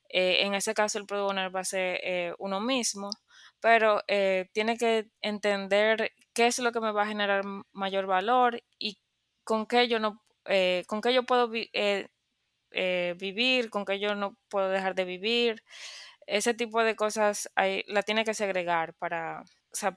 Eh, 0.08 0.46
en 0.46 0.54
ese 0.54 0.74
caso, 0.74 0.98
el 0.98 1.06
product 1.06 1.32
owner 1.32 1.54
va 1.54 1.60
a 1.60 1.66
ser 1.66 2.36
uno 2.40 2.62
mismo, 2.62 3.10
pero 3.62 4.02
tiene 4.54 4.78
que 4.78 5.08
entender 5.22 6.12
qué 6.34 6.48
es 6.48 6.60
lo 6.60 6.72
que 6.72 6.80
me 6.80 6.92
va 6.92 7.04
a 7.04 7.08
generar 7.08 7.44
mayor 7.72 8.06
valor 8.06 8.62
y 8.78 8.98
con 9.44 9.66
qué 9.66 9.88
yo 9.88 10.00
no, 10.00 10.22
con 10.88 11.02
qué 11.02 11.14
yo 11.14 11.24
puedo 11.24 11.50
eh, 12.72 13.16
vivir, 13.18 13.70
con 13.70 13.84
que 13.84 14.00
yo 14.00 14.14
no 14.16 14.38
puedo 14.50 14.70
dejar 14.70 14.96
de 14.96 15.06
vivir. 15.06 15.64
Ese 16.28 16.54
tipo 16.54 16.84
de 16.84 16.96
cosas 16.96 17.50
la 17.88 18.04
tiene 18.04 18.24
que 18.24 18.36
segregar 18.36 18.94
para, 18.94 19.44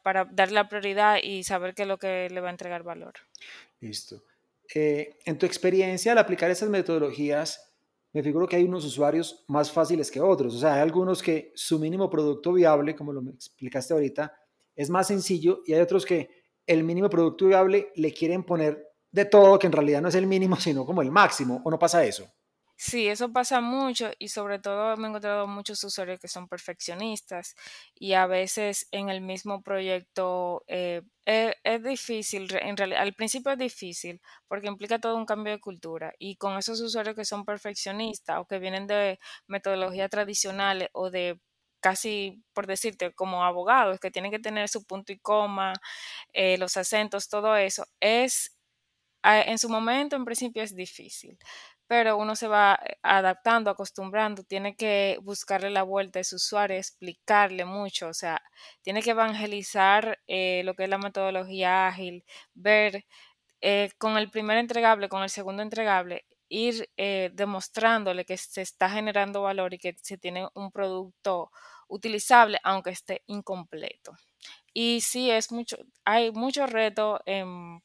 para 0.02 0.25
darle 0.25 0.54
la 0.54 0.69
prioridad 0.69 1.19
y 1.23 1.45
saber 1.45 1.75
qué 1.75 1.83
es 1.83 1.88
lo 1.88 1.99
que 1.99 2.28
le 2.31 2.40
va 2.40 2.49
a 2.49 2.52
entregar 2.52 2.83
valor. 2.83 3.12
Listo. 3.81 4.23
Eh, 4.75 5.19
en 5.26 5.38
tu 5.38 5.45
experiencia, 5.45 6.12
al 6.12 6.19
aplicar 6.19 6.50
esas 6.50 6.71
metodologías, 6.71 7.72
me 8.12 8.23
figuro 8.23 8.47
que 8.47 8.57
hay 8.57 8.64
unos 8.64 8.85
usuarios 8.85 9.45
más 9.49 9.71
fáciles 9.71 10.11
que 10.11 10.21
otros. 10.21 10.54
O 10.54 10.59
sea, 10.59 10.75
hay 10.75 10.81
algunos 10.81 11.23
que 11.23 11.52
su 11.54 11.78
mínimo 11.78 12.11
producto 12.11 12.52
viable, 12.52 12.95
como 12.95 13.12
lo 13.12 13.23
explicaste 13.31 13.95
ahorita, 13.95 14.33
es 14.75 14.90
más 14.90 15.07
sencillo 15.07 15.62
y 15.66 15.73
hay 15.73 15.81
otros 15.81 16.04
que 16.04 16.28
el 16.66 16.85
mínimo 16.85 17.09
producto 17.09 17.47
viable 17.47 17.90
le 17.97 18.12
quieren 18.12 18.45
poner 18.45 18.87
de 19.11 19.25
todo, 19.25 19.59
que 19.59 19.66
en 19.66 19.73
realidad 19.73 20.02
no 20.02 20.09
es 20.09 20.14
el 20.14 20.26
mínimo, 20.26 20.57
sino 20.61 20.85
como 20.85 21.02
el 21.02 21.11
máximo, 21.11 21.61
¿o 21.64 21.71
no 21.71 21.78
pasa 21.78 22.04
eso? 22.04 22.26
Sí, 22.76 23.07
eso 23.07 23.33
pasa 23.33 23.61
mucho 23.61 24.11
y 24.19 24.29
sobre 24.29 24.59
todo 24.59 24.97
me 24.97 25.07
he 25.07 25.11
encontrado 25.11 25.47
muchos 25.47 25.83
usuarios 25.85 26.19
que 26.19 26.26
son 26.26 26.49
perfeccionistas 26.49 27.55
y 27.95 28.14
a 28.14 28.26
veces 28.26 28.88
en 28.91 29.09
el 29.09 29.21
mismo 29.21 29.62
proyecto 29.62 30.64
eh, 30.67 31.02
e, 31.25 31.55
es, 31.62 31.83
difícil, 31.85 32.49
en 32.61 32.76
realidad 32.76 33.02
al 33.02 33.14
principio 33.14 33.52
es 33.52 33.59
difícil 33.59 34.21
porque 34.49 34.67
implica 34.67 34.99
todo 34.99 35.17
un 35.17 35.26
cambio 35.26 35.52
de 35.52 35.61
cultura 35.61 36.12
y 36.19 36.37
con 36.37 36.57
esos 36.59 36.81
usuarios 36.81 37.14
que 37.14 37.25
son 37.25 37.45
perfeccionistas 37.45 38.38
o 38.41 38.47
que 38.47 38.59
vienen 38.59 38.87
de 38.88 39.21
metodologías 39.47 40.11
tradicionales 40.11 40.88
o 40.93 41.11
de 41.11 41.38
casi, 41.81 42.43
por 42.52 42.67
decirte, 42.67 43.12
como 43.12 43.45
abogados 43.45 43.99
que 44.00 44.11
tienen 44.11 44.31
que 44.33 44.38
tener 44.38 44.69
su 44.69 44.85
punto 44.85 45.12
y 45.12 45.19
coma, 45.19 45.73
eh, 46.33 46.57
los 46.59 46.76
acentos, 46.76 47.29
todo 47.29 47.57
eso, 47.57 47.85
es 48.00 48.57
en 49.25 49.59
su 49.59 49.69
momento 49.69 50.17
en 50.17 50.25
principio 50.25 50.62
es 50.62 50.75
difícil 50.75 51.38
pero 51.92 52.16
uno 52.16 52.37
se 52.37 52.49
va 52.49 52.78
eh, 52.82 52.96
adaptando, 53.02 53.70
acostumbrando, 53.70 54.44
tiene 54.44 54.75
que 54.76 55.18
buscarle 55.22 55.68
la 55.68 55.82
vuelta 55.82 56.20
a 56.20 56.25
su 56.25 56.37
usuario, 56.37 56.78
explicarle 56.78 57.66
mucho, 57.66 58.08
o 58.08 58.14
sea, 58.14 58.40
tiene 58.80 59.02
que 59.02 59.11
evangelizar 59.11 60.18
eh, 60.26 60.62
lo 60.64 60.75
que 60.75 60.84
es 60.84 60.88
la 60.88 60.96
metodología 60.96 61.88
ágil, 61.88 62.25
ver 62.54 63.04
eh, 63.61 63.90
con 63.99 64.16
el 64.18 64.30
primer 64.30 64.58
entregable, 64.58 65.11
con 65.11 65.22
el 65.22 65.30
segundo 65.30 65.62
entregable, 65.62 66.25
ir 66.49 66.88
demostrándole 67.34 68.25
que 68.25 68.38
se 68.38 68.62
está 68.62 68.88
generando 68.90 69.42
valor 69.42 69.75
y 69.75 69.78
que 69.78 69.94
se 70.02 70.18
tiene 70.18 70.49
un 70.54 70.72
producto 70.72 71.50
utilizable, 71.88 72.58
aunque 72.64 72.90
esté 72.90 73.22
incompleto. 73.26 74.14
Y 74.75 75.02
sí, 75.02 75.31
es 75.31 75.52
mucho, 75.52 75.76
hay 76.05 76.31
muchos 76.33 76.71
retos, 76.71 77.21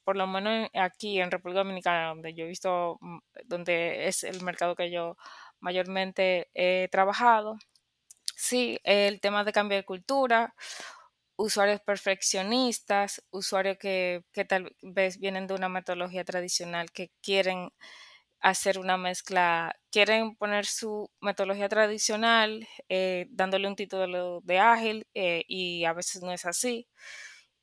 por 0.03 0.15
lo 0.15 0.25
menos 0.27 0.69
aquí 0.73 1.19
en 1.19 1.31
República 1.31 1.59
Dominicana, 1.59 2.09
donde 2.09 2.33
yo 2.33 2.45
he 2.45 2.47
visto, 2.47 2.97
mm, 3.01 3.17
donde 3.45 4.07
es 4.07 4.23
el 4.23 4.41
mercado 4.41 4.75
que 4.75 4.89
yo 4.91 5.17
mayormente 5.59 6.49
he 6.53 6.87
trabajado. 6.91 7.57
Sí, 8.35 8.79
el 8.83 9.21
tema 9.21 9.43
de 9.43 9.53
cambio 9.53 9.77
de 9.77 9.85
cultura, 9.85 10.55
usuarios 11.37 11.81
perfeccionistas, 11.81 13.23
usuarios 13.31 13.77
que, 13.79 14.23
que 14.33 14.45
tal 14.45 14.75
vez 14.81 15.19
vienen 15.19 15.47
de 15.47 15.55
una 15.55 15.69
metodología 15.69 16.25
tradicional 16.25 16.91
que 16.91 17.11
quieren 17.21 17.71
hacer 18.49 18.79
una 18.79 18.97
mezcla, 18.97 19.75
quieren 19.91 20.35
poner 20.35 20.65
su 20.65 21.09
metodología 21.21 21.67
tradicional 21.67 22.65
eh, 22.87 23.27
dándole 23.29 23.67
un 23.67 23.75
título 23.75 24.41
de 24.43 24.59
ágil 24.59 25.07
eh, 25.13 25.43
y 25.47 25.83
a 25.83 25.93
veces 25.93 26.21
no 26.21 26.31
es 26.31 26.45
así. 26.45 26.87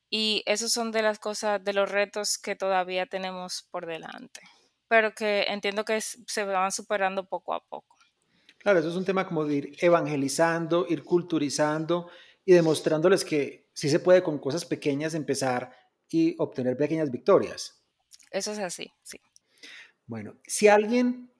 Y 0.09 0.43
esos 0.45 0.71
son 0.71 0.91
de 0.91 1.01
las 1.01 1.17
cosas, 1.19 1.63
de 1.63 1.73
los 1.73 1.89
retos 1.89 2.37
que 2.37 2.55
todavía 2.55 3.07
tenemos 3.07 3.67
por 3.71 3.87
delante, 3.87 4.41
pero 4.87 5.13
que 5.13 5.43
entiendo 5.47 5.85
que 5.85 5.99
se 6.01 6.43
van 6.43 6.71
superando 6.71 7.27
poco 7.27 7.53
a 7.55 7.65
poco. 7.65 7.97
Claro, 8.59 8.79
eso 8.79 8.89
es 8.89 8.95
un 8.95 9.05
tema 9.05 9.27
como 9.27 9.45
de 9.45 9.55
ir 9.55 9.77
evangelizando, 9.79 10.85
ir 10.87 11.03
culturizando 11.03 12.09
y 12.45 12.53
demostrándoles 12.53 13.25
que 13.25 13.69
sí 13.73 13.89
se 13.89 13.99
puede 13.99 14.21
con 14.21 14.37
cosas 14.37 14.65
pequeñas 14.65 15.15
empezar 15.15 15.71
y 16.09 16.35
obtener 16.37 16.77
pequeñas 16.77 17.09
victorias. 17.09 17.83
Eso 18.29 18.51
es 18.51 18.59
así, 18.59 18.91
sí. 19.01 19.19
Bueno, 20.07 20.35
si 20.45 20.67
alguien 20.67 21.31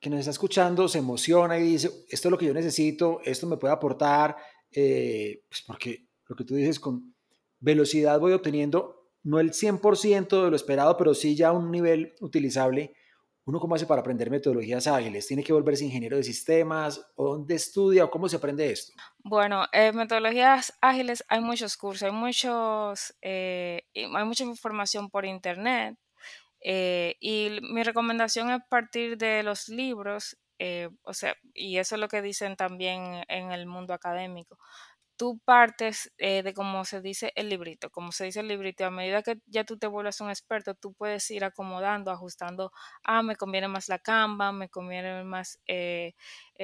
que 0.00 0.10
nos 0.10 0.20
está 0.20 0.32
escuchando 0.32 0.88
se 0.88 0.98
emociona 0.98 1.58
y 1.58 1.62
dice, 1.62 1.88
esto 2.08 2.28
es 2.28 2.30
lo 2.30 2.38
que 2.38 2.46
yo 2.46 2.54
necesito, 2.54 3.20
esto 3.24 3.46
me 3.46 3.56
puede 3.56 3.72
aportar, 3.72 4.36
eh, 4.70 5.44
pues 5.48 5.62
porque 5.66 6.06
lo 6.28 6.36
que 6.36 6.44
tú 6.44 6.54
dices, 6.54 6.80
con 6.80 7.14
velocidad 7.60 8.18
voy 8.18 8.32
obteniendo 8.32 9.02
no 9.22 9.38
el 9.38 9.52
100% 9.52 10.44
de 10.44 10.50
lo 10.50 10.56
esperado, 10.56 10.96
pero 10.96 11.14
sí 11.14 11.36
ya 11.36 11.52
un 11.52 11.70
nivel 11.70 12.14
utilizable. 12.20 12.94
¿Uno 13.44 13.58
cómo 13.58 13.74
hace 13.74 13.86
para 13.86 14.00
aprender 14.00 14.30
metodologías 14.30 14.86
ágiles? 14.86 15.26
¿Tiene 15.26 15.42
que 15.42 15.52
volverse 15.52 15.84
ingeniero 15.84 16.16
de 16.16 16.22
sistemas? 16.22 17.04
¿O 17.16 17.36
dónde 17.36 17.56
estudia? 17.56 18.04
¿O 18.04 18.10
cómo 18.10 18.28
se 18.28 18.36
aprende 18.36 18.70
esto? 18.70 18.92
Bueno, 19.18 19.64
en 19.72 19.96
metodologías 19.96 20.72
ágiles 20.80 21.24
hay 21.28 21.40
muchos 21.40 21.76
cursos, 21.76 22.04
hay, 22.04 22.12
muchos, 22.12 23.14
eh, 23.20 23.82
hay 23.94 24.24
mucha 24.24 24.44
información 24.44 25.10
por 25.10 25.24
internet. 25.24 25.96
Eh, 26.64 27.16
y 27.20 27.58
mi 27.62 27.82
recomendación 27.82 28.50
es 28.50 28.60
partir 28.68 29.16
de 29.18 29.42
los 29.42 29.68
libros, 29.68 30.36
eh, 30.58 30.88
o 31.02 31.12
sea, 31.14 31.34
y 31.54 31.78
eso 31.78 31.96
es 31.96 32.00
lo 32.00 32.08
que 32.08 32.22
dicen 32.22 32.56
también 32.56 33.24
en 33.28 33.52
el 33.52 33.66
mundo 33.66 33.94
académico. 33.94 34.58
Tú 35.16 35.38
partes 35.44 36.12
eh, 36.18 36.42
de 36.42 36.54
cómo 36.54 36.84
se 36.84 37.00
dice 37.00 37.32
el 37.36 37.48
librito, 37.48 37.90
como 37.90 38.12
se 38.12 38.24
dice 38.24 38.40
el 38.40 38.48
librito, 38.48 38.84
a 38.86 38.90
medida 38.90 39.22
que 39.22 39.36
ya 39.46 39.64
tú 39.64 39.78
te 39.78 39.86
vuelves 39.86 40.20
un 40.20 40.30
experto, 40.30 40.74
tú 40.74 40.94
puedes 40.94 41.30
ir 41.30 41.44
acomodando, 41.44 42.10
ajustando, 42.10 42.72
ah, 43.04 43.22
me 43.22 43.36
conviene 43.36 43.68
más 43.68 43.88
la 43.88 43.98
Canva, 44.00 44.52
me 44.52 44.68
conviene 44.68 45.22
más 45.24 45.60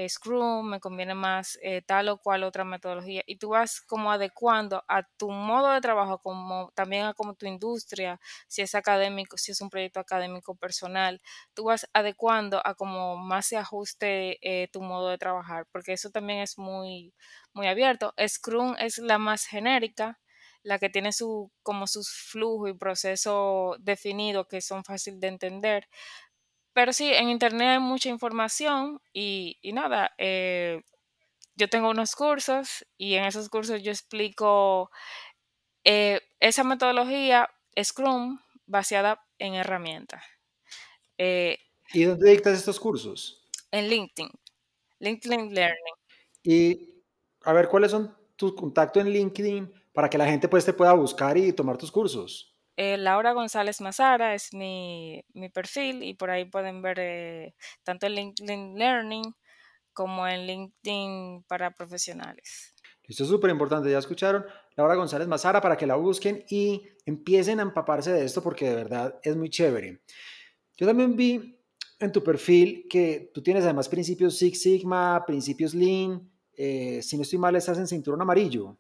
eh, 0.03 0.05
eh, 0.05 0.09
Scrum, 0.09 0.69
me 0.71 0.81
conviene 0.81 1.15
más 1.15 1.59
tal 1.87 2.09
o 2.11 2.19
cual 2.19 2.45
otra 2.45 2.65
metodología, 2.65 3.23
y 3.27 3.37
tú 3.37 3.51
vas 3.51 3.81
como 3.81 4.11
adecuando 4.13 4.85
a 4.89 5.03
tu 5.17 5.31
modo 5.31 5.71
de 5.73 5.81
trabajo, 5.81 6.19
como 6.21 6.71
también 6.75 7.07
a 7.07 7.15
como 7.15 7.35
tu 7.35 7.47
industria, 7.47 8.21
si 8.49 8.63
es 8.63 8.75
académico, 8.75 9.37
si 9.39 9.53
es 9.53 9.61
un 9.61 9.71
proyecto 9.71 10.01
académico 10.01 10.55
personal, 10.57 11.21
tú 11.55 11.65
vas 11.65 11.89
adecuando 11.93 12.61
a 12.65 12.75
como 12.75 13.17
más 13.17 13.47
se 13.47 13.57
ajuste 13.57 14.39
tu 14.73 14.83
modo 14.83 15.09
de 15.11 15.19
trabajar, 15.19 15.67
porque 15.73 15.93
eso 15.93 16.11
también 16.11 16.41
es 16.41 16.59
muy 16.59 17.15
muy 17.53 17.67
abierto. 17.67 18.15
Scrum 18.27 18.75
es 18.79 18.99
la 18.99 19.19
más 19.19 19.47
genérica, 19.47 20.19
la 20.63 20.79
que 20.79 20.91
tiene 20.91 21.13
su, 21.13 21.51
como 21.63 21.87
sus 21.87 22.11
flujos 22.11 22.71
y 22.71 22.75
proceso 22.75 23.77
definido 23.81 24.47
que 24.49 24.61
son 24.61 24.85
fáciles 24.85 25.21
de 25.21 25.29
entender. 25.29 25.89
Pero 26.79 26.93
sí, 26.93 27.13
en 27.13 27.29
Internet 27.29 27.71
hay 27.71 27.79
mucha 27.81 28.09
información 28.09 29.01
y, 29.13 29.59
nada, 29.65 30.15
eh, 30.17 30.81
yo 31.57 31.69
tengo 31.69 31.91
unos 31.91 32.15
cursos 32.15 32.87
y 32.97 33.15
en 33.15 33.25
esos 33.25 33.49
cursos 33.49 33.83
yo 33.83 33.91
explico 33.91 34.89
eh, 35.83 36.21
esa 36.39 36.63
metodología 36.63 37.51
Scrum 37.83 38.39
basada 38.67 39.21
en 39.41 39.55
herramientas. 39.55 40.23
Eh, 41.19 41.59
¿Y 41.93 42.05
dónde 42.05 42.31
dictas 42.31 42.57
estos 42.57 42.79
cursos? 42.79 43.45
En 43.73 43.89
LinkedIn, 43.89 44.31
LinkedIn 45.01 45.53
Learning. 45.53 45.95
Y 46.45 47.03
a 47.43 47.55
ver, 47.55 47.67
¿cuáles 47.67 47.91
son 47.91 48.17
tus 48.37 48.55
contactos 48.55 49.05
en 49.05 49.11
LinkedIn 49.11 49.69
para 49.93 50.09
que 50.09 50.17
la 50.17 50.27
gente 50.27 50.47
pues 50.47 50.65
te 50.65 50.75
pueda 50.75 50.93
buscar 50.93 51.37
y 51.37 51.53
tomar 51.53 51.77
tus 51.77 51.91
cursos? 51.91 52.57
Eh, 52.81 52.97
Laura 52.97 53.33
González 53.33 53.81
Mazara 53.81 54.37
es 54.37 54.55
mi, 54.55 55.25
perfil 55.53 56.05
y 56.05 56.15
por 56.15 56.31
ahí 56.31 56.45
pueden 56.45 56.81
ver 56.81 57.01
eh, 57.01 57.55
tanto 57.83 58.07
en 58.07 58.13
LinkedIn 58.13 58.79
Learning 58.79 59.35
como 59.93 60.29
en 60.29 60.47
LinkedIn 60.47 61.43
para 61.49 61.73
profesionales. 61.73 62.73
Esto 63.03 63.25
es 63.25 63.31
súper 63.31 63.51
importante, 63.51 63.91
ya 63.91 63.99
escucharon. 63.99 64.47
Laura 64.77 64.95
González 64.95 65.27
Mazara 65.27 65.61
para 65.61 65.77
que 65.77 65.89
la 65.89 65.97
busquen 65.97 66.45
y 66.51 66.85
empiecen 67.05 67.59
a 67.59 67.65
empaparse 67.65 68.13
de 68.13 68.25
esto 68.25 68.45
porque 68.45 68.69
de 68.69 68.77
verdad 68.77 69.19
es 69.25 69.35
muy 69.35 69.51
chévere. 69.51 70.01
Yo 70.77 70.87
también 70.87 71.17
vi 71.17 71.61
en 71.99 72.13
tu 72.13 72.23
perfil 72.23 72.87
que 72.89 73.33
tú 73.35 73.43
tienes 73.43 73.65
además 73.65 73.89
principios 73.89 74.39
Six 74.39 74.63
Sigma, 74.63 75.25
principios 75.27 75.75
Lean, 75.75 76.31
eh, 76.53 77.01
si 77.03 77.17
no 77.17 77.25
estoy 77.25 77.41
mal, 77.41 77.57
estás 77.57 77.79
en 77.79 77.89
cinturón 77.89 78.23
amarillo. 78.23 78.79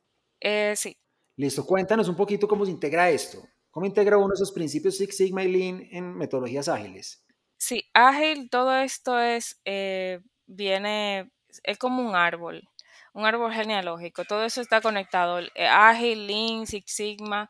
Sí. 0.77 0.97
Listo, 1.35 1.67
cuéntanos 1.67 2.09
un 2.09 2.15
poquito 2.15 2.47
cómo 2.47 2.65
se 2.65 2.71
integra 2.71 3.11
esto. 3.11 3.43
¿Cómo 3.71 3.87
integra 3.87 4.19
uno 4.19 4.35
esos 4.35 4.53
principios 4.53 4.97
Six 4.97 5.17
Sigma 5.17 5.45
y 5.45 5.53
Lean 5.53 5.87
en 5.91 6.17
metodologías 6.17 6.69
ágiles? 6.69 7.25
Sí, 7.61 7.85
ágil, 7.93 8.51
todo 8.51 8.75
esto 8.77 9.19
es, 9.19 9.61
eh, 9.65 10.21
viene, 10.47 11.31
es 11.65 11.77
como 11.79 12.09
un 12.09 12.15
árbol, 12.15 12.69
un 13.13 13.27
árbol 13.27 13.53
genealógico, 13.53 14.25
todo 14.25 14.45
eso 14.45 14.61
está 14.61 14.81
conectado. 14.81 15.41
ágil, 15.71 16.27
Lean, 16.29 16.67
Six 16.67 16.93
Sigma. 16.93 17.49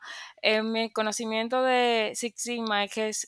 mi 0.63 0.91
conocimiento 0.91 1.61
de 1.63 2.11
Six 2.15 2.41
Sigma 2.41 2.83
es 2.85 2.93
que 2.93 3.09
es 3.09 3.27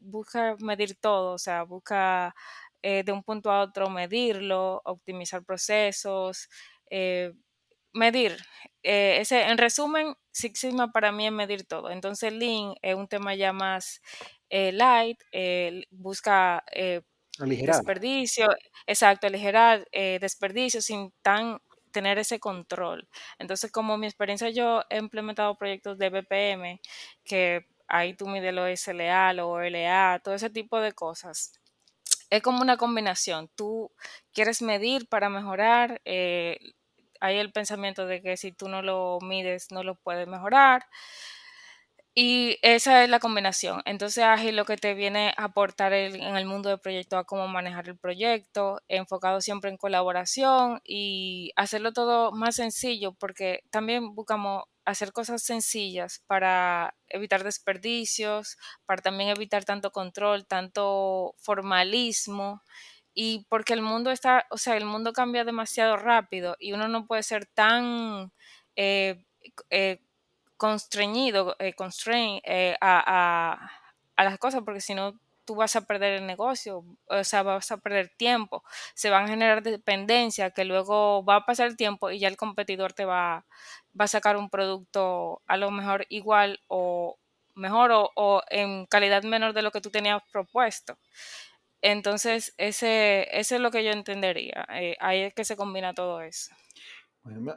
busca 0.00 0.56
medir 0.60 0.96
todo, 1.00 1.34
o 1.34 1.38
sea, 1.38 1.64
busca 1.64 2.34
eh, 2.82 3.02
de 3.04 3.12
un 3.12 3.22
punto 3.22 3.50
a 3.50 3.60
otro 3.62 3.90
medirlo, 3.90 4.80
optimizar 4.84 5.44
procesos, 5.44 6.48
eh, 6.90 7.32
medir. 7.92 8.36
Eh, 8.82 9.18
ese, 9.20 9.42
en 9.42 9.58
resumen, 9.58 10.14
Six 10.32 10.60
Sigma 10.60 10.92
para 10.92 11.12
mí 11.12 11.26
es 11.26 11.32
medir 11.32 11.66
todo. 11.66 11.90
Entonces, 11.90 12.32
Lean 12.32 12.74
es 12.82 12.94
un 12.94 13.08
tema 13.08 13.34
ya 13.34 13.52
más 13.52 14.00
light, 14.50 15.18
busca 15.90 16.62
desperdicio, 17.38 18.48
exacto, 18.86 19.26
aligerar 19.26 19.88
desperdicio 19.90 20.82
sin 20.82 21.12
tan 21.22 21.58
tener 21.90 22.18
ese 22.18 22.40
control. 22.40 23.08
Entonces, 23.38 23.70
como 23.70 23.96
mi 23.96 24.06
experiencia, 24.06 24.50
yo 24.50 24.82
he 24.90 24.98
implementado 24.98 25.56
proyectos 25.56 25.98
de 25.98 26.10
BPM, 26.10 26.80
que 27.24 27.66
ahí 27.88 28.14
tú 28.14 28.26
mides 28.26 28.52
lo 28.52 28.66
SLA, 28.66 29.32
lo 29.34 29.50
OLA, 29.50 30.20
todo 30.24 30.34
ese 30.34 30.50
tipo 30.50 30.80
de 30.80 30.92
cosas 30.92 31.52
es 32.32 32.42
como 32.42 32.62
una 32.62 32.78
combinación. 32.78 33.50
Tú 33.54 33.92
quieres 34.32 34.62
medir 34.62 35.06
para 35.06 35.28
mejorar. 35.28 36.00
Eh, 36.06 36.56
hay 37.22 37.38
el 37.38 37.52
pensamiento 37.52 38.06
de 38.06 38.20
que 38.22 38.36
si 38.36 38.52
tú 38.52 38.68
no 38.68 38.82
lo 38.82 39.18
mides, 39.22 39.68
no 39.70 39.82
lo 39.84 39.94
puedes 39.96 40.28
mejorar. 40.28 40.84
Y 42.14 42.58
esa 42.60 43.04
es 43.04 43.08
la 43.10 43.20
combinación. 43.20 43.80
Entonces, 43.86 44.22
Ágil 44.24 44.54
lo 44.56 44.66
que 44.66 44.76
te 44.76 44.92
viene 44.92 45.32
a 45.38 45.44
aportar 45.44 45.94
en 45.94 46.36
el 46.36 46.44
mundo 46.44 46.68
del 46.68 46.78
proyecto 46.78 47.16
a 47.16 47.24
cómo 47.24 47.48
manejar 47.48 47.88
el 47.88 47.96
proyecto, 47.96 48.80
enfocado 48.88 49.40
siempre 49.40 49.70
en 49.70 49.78
colaboración 49.78 50.80
y 50.84 51.52
hacerlo 51.56 51.92
todo 51.94 52.30
más 52.32 52.56
sencillo, 52.56 53.14
porque 53.14 53.62
también 53.70 54.14
buscamos 54.14 54.64
hacer 54.84 55.12
cosas 55.12 55.42
sencillas 55.42 56.22
para 56.26 56.94
evitar 57.08 57.44
desperdicios, 57.44 58.58
para 58.84 59.00
también 59.00 59.30
evitar 59.30 59.64
tanto 59.64 59.90
control, 59.90 60.46
tanto 60.46 61.34
formalismo 61.38 62.62
y 63.14 63.46
porque 63.48 63.74
el 63.74 63.82
mundo 63.82 64.10
está, 64.10 64.46
o 64.50 64.58
sea, 64.58 64.76
el 64.76 64.84
mundo 64.84 65.12
cambia 65.12 65.44
demasiado 65.44 65.96
rápido 65.96 66.56
y 66.58 66.72
uno 66.72 66.88
no 66.88 67.06
puede 67.06 67.22
ser 67.22 67.46
tan 67.46 68.32
eh, 68.76 69.24
eh, 69.70 70.00
constreñido, 70.62 71.56
eh, 71.58 71.74
eh, 72.44 72.76
a, 72.80 73.70
las 74.16 74.38
cosas, 74.38 74.62
porque 74.64 74.80
si 74.80 74.94
no 74.94 75.18
tú 75.44 75.56
vas 75.56 75.74
a 75.74 75.80
perder 75.80 76.12
el 76.14 76.26
negocio, 76.26 76.84
o 77.08 77.24
sea, 77.24 77.42
vas 77.42 77.72
a 77.72 77.78
perder 77.78 78.10
tiempo, 78.16 78.62
se 78.94 79.10
van 79.10 79.24
a 79.24 79.28
generar 79.28 79.64
dependencia, 79.64 80.52
que 80.52 80.64
luego 80.64 81.24
va 81.24 81.36
a 81.36 81.46
pasar 81.46 81.66
el 81.66 81.76
tiempo 81.76 82.12
y 82.12 82.20
ya 82.20 82.28
el 82.28 82.36
competidor 82.36 82.92
te 82.92 83.04
va, 83.04 83.44
va 84.00 84.04
a 84.04 84.08
sacar 84.08 84.36
un 84.36 84.50
producto 84.50 85.42
a 85.48 85.56
lo 85.56 85.72
mejor 85.72 86.06
igual 86.10 86.60
o 86.68 87.18
mejor 87.56 87.90
o, 87.92 88.42
en 88.48 88.86
calidad 88.86 89.24
menor 89.24 89.54
de 89.54 89.62
lo 89.62 89.72
que 89.72 89.80
tú 89.80 89.90
tenías 89.90 90.22
propuesto. 90.30 90.96
Entonces, 91.82 92.54
ese, 92.58 93.26
ese 93.36 93.56
es 93.56 93.60
lo 93.60 93.72
que 93.72 93.84
yo 93.84 93.90
entendería. 93.90 94.64
Eh, 94.72 94.96
ahí 95.00 95.22
es 95.22 95.34
que 95.34 95.44
se 95.44 95.56
combina 95.56 95.92
todo 95.94 96.20
eso. 96.20 96.54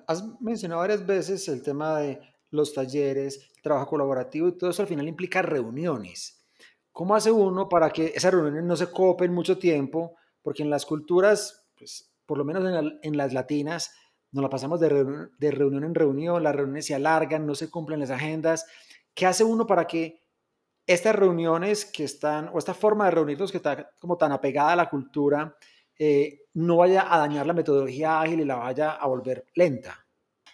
has 0.07 0.23
mencionado 0.41 0.81
varias 0.81 1.05
veces 1.05 1.47
el 1.47 1.61
tema 1.61 1.99
de 1.99 2.19
los 2.49 2.73
talleres, 2.73 3.51
trabajo 3.61 3.87
colaborativo 3.87 4.47
y 4.47 4.57
todo 4.57 4.71
eso 4.71 4.81
al 4.81 4.87
final 4.87 5.07
implica 5.07 5.43
reuniones. 5.43 6.43
¿Cómo 6.91 7.15
hace 7.15 7.31
uno 7.31 7.69
para 7.69 7.91
que 7.91 8.13
esas 8.15 8.33
reuniones 8.33 8.63
no 8.63 8.75
se 8.75 8.89
copen 8.89 9.31
mucho 9.31 9.59
tiempo? 9.59 10.15
Porque 10.41 10.63
en 10.63 10.71
las 10.71 10.85
culturas, 10.85 11.67
pues, 11.77 12.11
por 12.25 12.37
lo 12.39 12.45
menos 12.45 12.63
en, 13.03 13.17
las 13.17 13.33
latinas, 13.33 13.93
nos 14.31 14.41
la 14.41 14.49
pasamos 14.49 14.79
de, 14.79 15.27
de 15.37 15.51
reunión 15.51 15.83
en 15.83 15.93
reunión, 15.93 16.41
las 16.41 16.55
reuniones 16.55 16.87
se 16.87 16.95
alargan, 16.95 17.45
no 17.45 17.53
se 17.53 17.69
cumplen 17.69 17.99
las 17.99 18.09
agendas. 18.09 18.65
¿Qué 19.13 19.25
hace 19.27 19.43
uno 19.43 19.67
para 19.67 19.85
que 19.85 20.24
estas 20.87 21.15
reuniones 21.15 21.85
que 21.85 22.03
están, 22.03 22.49
o 22.53 22.59
esta 22.59 22.73
forma 22.73 23.05
de 23.05 23.11
reunirnos 23.11 23.51
que 23.51 23.57
está 23.57 23.89
como 23.99 24.17
tan 24.17 24.31
apegada 24.31 24.73
a 24.73 24.75
la 24.75 24.89
cultura, 24.89 25.55
eh, 25.97 26.41
no 26.53 26.77
vaya 26.77 27.13
a 27.13 27.17
dañar 27.19 27.45
la 27.45 27.53
metodología 27.53 28.21
ágil 28.21 28.41
y 28.41 28.45
la 28.45 28.55
vaya 28.55 28.91
a 28.91 29.07
volver 29.07 29.45
lenta. 29.55 30.05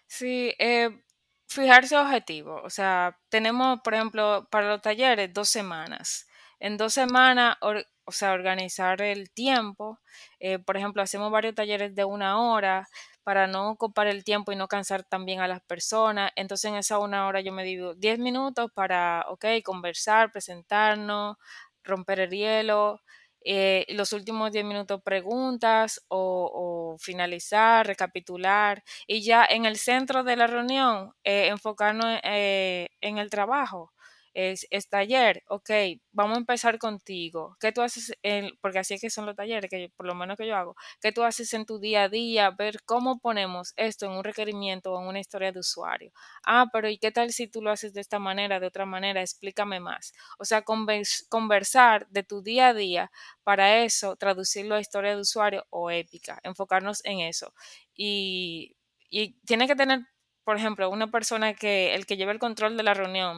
Sí, 0.08 0.54
eh, 0.60 1.04
fijarse 1.48 1.98
objetivo. 1.98 2.62
O 2.64 2.70
sea, 2.70 3.18
tenemos, 3.30 3.80
por 3.82 3.94
ejemplo, 3.94 4.48
para 4.50 4.70
los 4.70 4.82
talleres, 4.82 5.34
dos 5.34 5.50
semanas. 5.50 6.28
En 6.60 6.78
dos 6.78 6.94
semanas, 6.94 7.58
o 7.62 8.12
sea, 8.12 8.34
organizar 8.34 9.02
el 9.02 9.32
tiempo. 9.32 10.00
Eh, 10.40 10.60
por 10.60 10.78
ejemplo, 10.78 11.02
hacemos 11.02 11.32
varios 11.32 11.56
talleres 11.56 11.96
de 11.96 12.06
una 12.06 12.40
hora 12.40 12.88
para 13.24 13.48
no 13.48 13.70
ocupar 13.70 14.08
el 14.08 14.24
tiempo 14.24 14.52
y 14.52 14.56
no 14.56 14.68
cansar 14.68 15.04
también 15.04 15.42
a 15.42 15.48
las 15.48 15.62
personas. 15.62 16.32
Entonces 16.36 16.72
en 16.72 16.78
esa 16.78 17.00
una 17.00 17.28
hora 17.28 17.42
yo 17.42 17.52
me 17.54 17.64
digo 17.64 17.94
10 17.96 18.20
minutos 18.20 18.72
para, 18.74 19.26
ok, 19.30 19.46
conversar, 19.64 20.32
presentarnos, 20.32 21.38
romper 21.84 22.22
el 22.22 22.32
hielo. 22.32 23.02
Eh, 23.44 23.86
los 23.90 24.14
últimos 24.14 24.52
10 24.52 24.66
minutos 24.66 25.02
preguntas 25.04 26.06
o, 26.10 26.96
finalizar, 27.00 27.88
recapitular 27.88 28.84
y 29.08 29.24
ya 29.24 29.46
en 29.46 29.66
el 29.66 29.78
centro 29.78 30.24
de 30.24 30.36
la 30.36 30.46
reunión 30.46 31.14
eh, 31.24 31.48
enfocarnos 31.48 32.20
eh, 32.24 32.90
en 33.02 33.18
el 33.18 33.32
trabajo 33.32 33.94
es, 34.34 34.68
taller, 34.90 35.44
ok, 35.48 35.70
vamos 36.12 36.38
a 36.38 36.40
empezar 36.40 36.78
contigo. 36.80 37.58
¿Qué 37.60 37.72
tú 37.72 37.82
haces? 37.82 38.14
En, 38.24 38.52
porque 38.62 38.80
así 38.80 38.94
es 38.94 39.02
que 39.02 39.10
son 39.10 39.26
los 39.26 39.36
talleres, 39.36 39.70
que 39.70 39.92
por 39.96 40.06
lo 40.06 40.16
menos 40.16 40.38
que 40.38 40.48
yo 40.48 40.56
hago. 40.56 40.76
¿Qué 41.02 41.12
tú 41.12 41.24
haces 41.24 41.54
en 41.54 41.66
tu 41.66 41.80
día 41.80 42.04
a 42.04 42.10
día? 42.10 42.52
Ver 42.52 42.82
cómo 42.86 43.20
ponemos 43.20 43.74
esto 43.76 44.06
en 44.06 44.14
un 44.14 44.24
requerimiento 44.24 44.94
o 44.94 45.02
en 45.02 45.08
una 45.08 45.20
historia 45.20 45.52
de 45.52 45.60
usuario. 45.60 46.12
Ah, 46.46 46.68
pero 46.72 46.90
¿y 46.90 46.98
qué 46.98 47.12
tal 47.12 47.32
si 47.32 47.48
tú 47.48 47.62
lo 47.62 47.72
haces 47.72 47.94
de 47.94 48.02
esta 48.02 48.20
manera, 48.20 48.60
de 48.60 48.68
otra 48.68 48.86
manera? 48.86 49.22
Explícame 49.22 49.80
más. 49.80 50.14
O 50.40 50.46
sea, 50.46 50.64
conversar 50.64 52.08
de 52.10 52.24
tu 52.24 52.42
día 52.42 52.70
a 52.70 52.74
día 52.74 53.12
para 53.44 53.84
eso, 53.84 54.16
traducirlo 54.16 54.76
a 54.76 54.80
historia 54.82 55.16
de 55.16 55.22
usuario 55.22 55.66
o 55.70 55.92
épica, 55.92 56.40
enfocarnos 56.44 57.04
en 57.06 57.20
eso. 57.20 57.54
Y, 57.94 58.76
y 59.10 59.34
tiene 59.46 59.68
que 59.68 59.76
tener, 59.76 60.02
por 60.44 60.58
ejemplo, 60.58 60.90
una 60.90 61.12
persona 61.12 61.54
que 61.54 61.94
el 61.96 62.06
que 62.06 62.18
lleve 62.18 62.32
el 62.32 62.40
control 62.40 62.78
de 62.78 62.84
la 62.84 62.94
reunión 62.94 63.36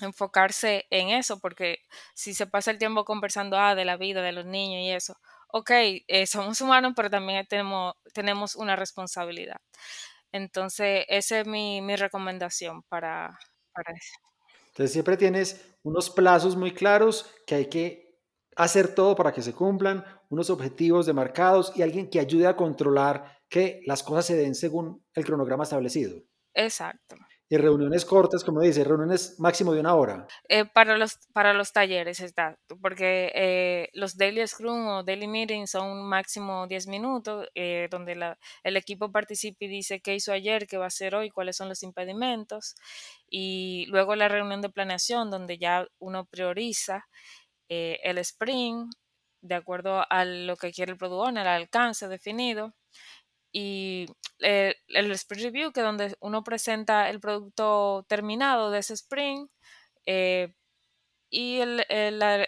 enfocarse 0.00 0.86
en 0.90 1.10
eso, 1.10 1.38
porque 1.40 1.78
si 2.14 2.34
se 2.34 2.46
pasa 2.46 2.70
el 2.70 2.78
tiempo 2.78 3.04
conversando 3.04 3.58
ah, 3.58 3.74
de 3.74 3.84
la 3.84 3.96
vida 3.96 4.22
de 4.22 4.32
los 4.32 4.46
niños 4.46 4.82
y 4.82 4.90
eso, 4.90 5.16
ok, 5.48 5.70
eh, 6.06 6.26
somos 6.26 6.60
humanos, 6.60 6.92
pero 6.96 7.10
también 7.10 7.46
tenemos, 7.46 7.94
tenemos 8.12 8.56
una 8.56 8.76
responsabilidad. 8.76 9.60
Entonces, 10.32 11.04
esa 11.08 11.40
es 11.40 11.46
mi, 11.46 11.80
recomendación 11.96 12.82
para, 12.84 13.38
para 13.72 13.92
eso. 13.92 14.14
Entonces, 14.68 14.92
siempre 14.92 15.16
tienes 15.16 15.76
unos 15.82 16.10
plazos 16.10 16.54
muy 16.54 16.72
claros 16.72 17.34
que 17.46 17.54
hay 17.54 17.66
que 17.66 18.08
hacer 18.56 18.94
todo 18.94 19.14
para 19.14 19.32
que 19.32 19.42
se 19.42 19.54
cumplan, 19.54 20.04
unos 20.28 20.50
objetivos 20.50 21.06
demarcados 21.06 21.72
y 21.76 21.82
alguien 21.82 22.10
que 22.10 22.20
ayude 22.20 22.46
a 22.46 22.56
controlar 22.56 23.38
que 23.48 23.80
las 23.86 24.02
cosas 24.02 24.26
se 24.26 24.36
den 24.36 24.54
según 24.54 25.04
el 25.14 25.24
cronograma 25.24 25.64
establecido. 25.64 26.20
Exacto. 26.54 27.16
Y 27.50 27.56
reuniones 27.56 28.04
cortas, 28.04 28.44
como 28.44 28.60
dice, 28.60 28.84
reuniones 28.84 29.36
máximo 29.38 29.72
de 29.72 29.80
una 29.80 29.94
hora. 29.94 30.26
Eh, 30.48 30.66
para, 30.66 30.98
los, 30.98 31.18
para 31.32 31.54
los 31.54 31.72
talleres, 31.72 32.20
está, 32.20 32.58
porque 32.82 33.32
eh, 33.34 33.88
los 33.94 34.18
daily 34.18 34.46
scrum 34.46 34.86
o 34.86 35.02
daily 35.02 35.26
meetings 35.26 35.70
son 35.70 36.06
máximo 36.06 36.66
10 36.66 36.88
minutos, 36.88 37.48
eh, 37.54 37.88
donde 37.90 38.16
la, 38.16 38.38
el 38.62 38.76
equipo 38.76 39.10
participa 39.10 39.64
y 39.64 39.68
dice 39.68 40.00
qué 40.00 40.14
hizo 40.14 40.32
ayer, 40.32 40.66
qué 40.66 40.76
va 40.76 40.84
a 40.84 40.88
hacer 40.88 41.14
hoy, 41.14 41.30
cuáles 41.30 41.56
son 41.56 41.70
los 41.70 41.82
impedimentos. 41.82 42.74
Y 43.30 43.86
luego 43.88 44.14
la 44.14 44.28
reunión 44.28 44.60
de 44.60 44.68
planeación, 44.68 45.30
donde 45.30 45.56
ya 45.56 45.86
uno 45.98 46.26
prioriza 46.26 47.06
el 47.70 48.16
sprint 48.18 48.90
de 49.42 49.54
acuerdo 49.54 50.04
a 50.10 50.24
lo 50.24 50.56
que 50.56 50.72
quiere 50.72 50.92
el 50.92 50.98
productor, 50.98 51.30
el 51.30 51.46
alcance 51.46 52.08
definido 52.08 52.74
y 53.52 54.06
el, 54.40 55.10
sprint 55.12 55.44
review, 55.44 55.72
que 55.72 55.80
es 55.80 55.86
donde 55.86 56.16
uno 56.20 56.44
presenta 56.44 57.10
el 57.10 57.20
producto 57.20 58.04
terminado 58.08 58.70
de 58.70 58.80
ese 58.80 58.94
sprint, 58.94 59.50
eh, 60.06 60.54
y 61.30 61.60
el, 61.60 61.84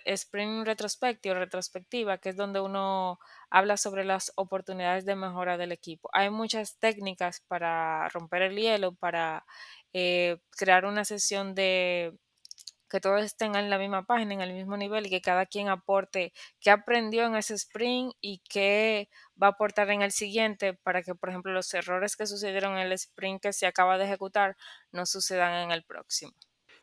sprint 0.05 0.67
retrospective 0.67 1.35
retrospectiva, 1.35 2.19
que 2.19 2.31
es 2.31 2.37
donde 2.37 2.61
uno 2.61 3.19
habla 3.51 3.77
sobre 3.77 4.05
las 4.05 4.33
oportunidades 4.37 5.05
de 5.05 5.17
mejora 5.17 5.59
del 5.59 5.73
equipo. 5.73 6.09
Hay 6.13 6.31
muchas 6.31 6.79
técnicas 6.79 7.41
para 7.49 8.09
romper 8.09 8.43
el 8.43 8.57
hielo, 8.57 8.95
para 8.95 9.45
eh, 9.93 10.39
crear 10.57 10.87
una 10.87 11.05
sesión 11.05 11.55
de 11.55 12.17
que 12.91 13.01
todos 13.01 13.23
estén 13.23 13.55
en 13.55 13.71
la 13.71 13.79
misma 13.79 14.05
página, 14.05 14.35
en 14.35 14.41
el 14.43 14.53
mismo 14.53 14.77
nivel 14.77 15.07
y 15.07 15.11
que 15.11 15.23
cada 15.23 15.47
quien 15.47 15.69
aporte 15.69 16.33
qué 16.61 16.71
aprendió 16.71 17.25
en 17.25 17.37
ese 17.37 17.55
sprint 17.55 18.13
y 18.21 18.43
qué 18.49 19.09
va 19.43 19.47
a 19.49 19.51
aportar 19.51 19.89
en 19.91 20.03
el 20.03 20.13
siguiente 20.13 20.75
para 20.75 21.03
que, 21.03 21.15
por 21.15 21.31
ejemplo, 21.31 21.53
los 21.53 21.73
errores 21.73 22.17
que 22.17 22.27
sucedieron 22.27 22.73
en 22.73 22.87
el 22.87 22.93
sprint 22.93 23.41
que 23.41 23.53
se 23.53 23.67
acaba 23.67 23.97
de 23.97 24.05
ejecutar 24.05 24.57
no 24.93 25.07
sucedan 25.07 25.65
en 25.65 25.71
el 25.71 25.85
próximo. 25.85 26.33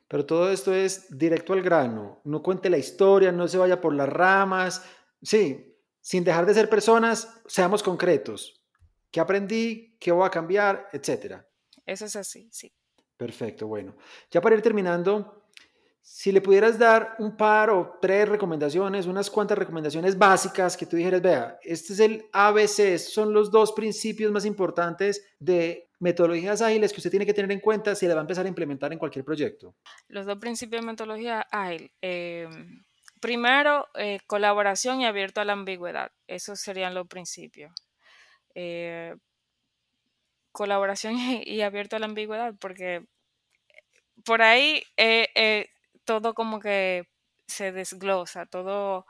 Pero 0.07 0.25
todo 0.25 0.49
esto 0.51 0.73
es 0.73 1.17
directo 1.17 1.53
al 1.53 1.61
grano, 1.61 2.21
no 2.23 2.41
cuente 2.41 2.69
la 2.69 2.77
historia, 2.77 3.31
no 3.31 3.47
se 3.47 3.57
vaya 3.57 3.81
por 3.81 3.93
las 3.93 4.07
ramas, 4.07 4.83
sí, 5.21 5.77
sin 5.99 6.23
dejar 6.23 6.45
de 6.45 6.53
ser 6.53 6.69
personas, 6.69 7.41
seamos 7.45 7.83
concretos. 7.83 8.63
¿Qué 9.11 9.19
aprendí? 9.19 9.97
¿Qué 9.99 10.11
voy 10.11 10.25
a 10.25 10.31
cambiar? 10.31 10.87
Etcétera. 10.93 11.45
Eso 11.85 12.05
es 12.05 12.15
así, 12.15 12.49
sí. 12.51 12.73
Perfecto, 13.17 13.67
bueno. 13.67 13.97
Ya 14.29 14.41
para 14.41 14.55
ir 14.55 14.61
terminando, 14.61 15.46
si 16.09 16.31
le 16.31 16.39
pudieras 16.39 16.79
dar 16.79 17.15
un 17.19 17.35
par 17.35 17.69
o 17.69 17.97
tres 18.01 18.29
recomendaciones, 18.29 19.07
unas 19.07 19.29
cuantas 19.29 19.57
recomendaciones 19.57 20.17
básicas 20.17 20.77
que 20.77 20.85
tú 20.85 20.95
dijeras, 20.95 21.21
vea, 21.21 21.59
este 21.61 21.91
es 21.91 21.99
el 21.99 22.25
ABC, 22.31 22.97
son 22.97 23.33
los 23.33 23.51
dos 23.51 23.73
principios 23.73 24.31
más 24.31 24.45
importantes 24.45 25.21
de 25.37 25.89
metodologías 25.99 26.61
ágiles 26.61 26.93
que 26.93 26.99
usted 27.01 27.11
tiene 27.11 27.25
que 27.25 27.33
tener 27.33 27.51
en 27.51 27.59
cuenta 27.59 27.93
si 27.93 28.07
le 28.07 28.13
va 28.13 28.21
a 28.21 28.23
empezar 28.23 28.45
a 28.45 28.49
implementar 28.49 28.93
en 28.93 28.99
cualquier 28.99 29.25
proyecto. 29.25 29.75
Los 30.07 30.25
dos 30.25 30.37
principios 30.37 30.81
de 30.81 30.87
metodología 30.87 31.45
ágil. 31.51 31.91
Em, 31.99 32.85
primero, 33.19 33.87
eh, 33.93 34.19
colaboración 34.27 35.01
y 35.01 35.05
abierto 35.05 35.41
a 35.41 35.45
la 35.45 35.53
ambigüedad. 35.53 36.13
Esos 36.25 36.61
serían 36.61 36.93
los 36.93 37.07
principios. 37.07 37.73
Eh, 38.55 39.13
colaboración 40.53 41.15
y, 41.45 41.61
abierto 41.61 41.97
a 41.97 41.99
la 41.99 42.05
ambigüedad, 42.05 42.55
porque 42.61 43.05
por 44.23 44.41
ahí 44.41 44.81
eh, 44.95 45.67
todo 46.07 46.33
como 46.33 46.59
que 46.59 47.07
se 47.45 47.71
desglosa, 47.71 48.45
todo 48.45 49.05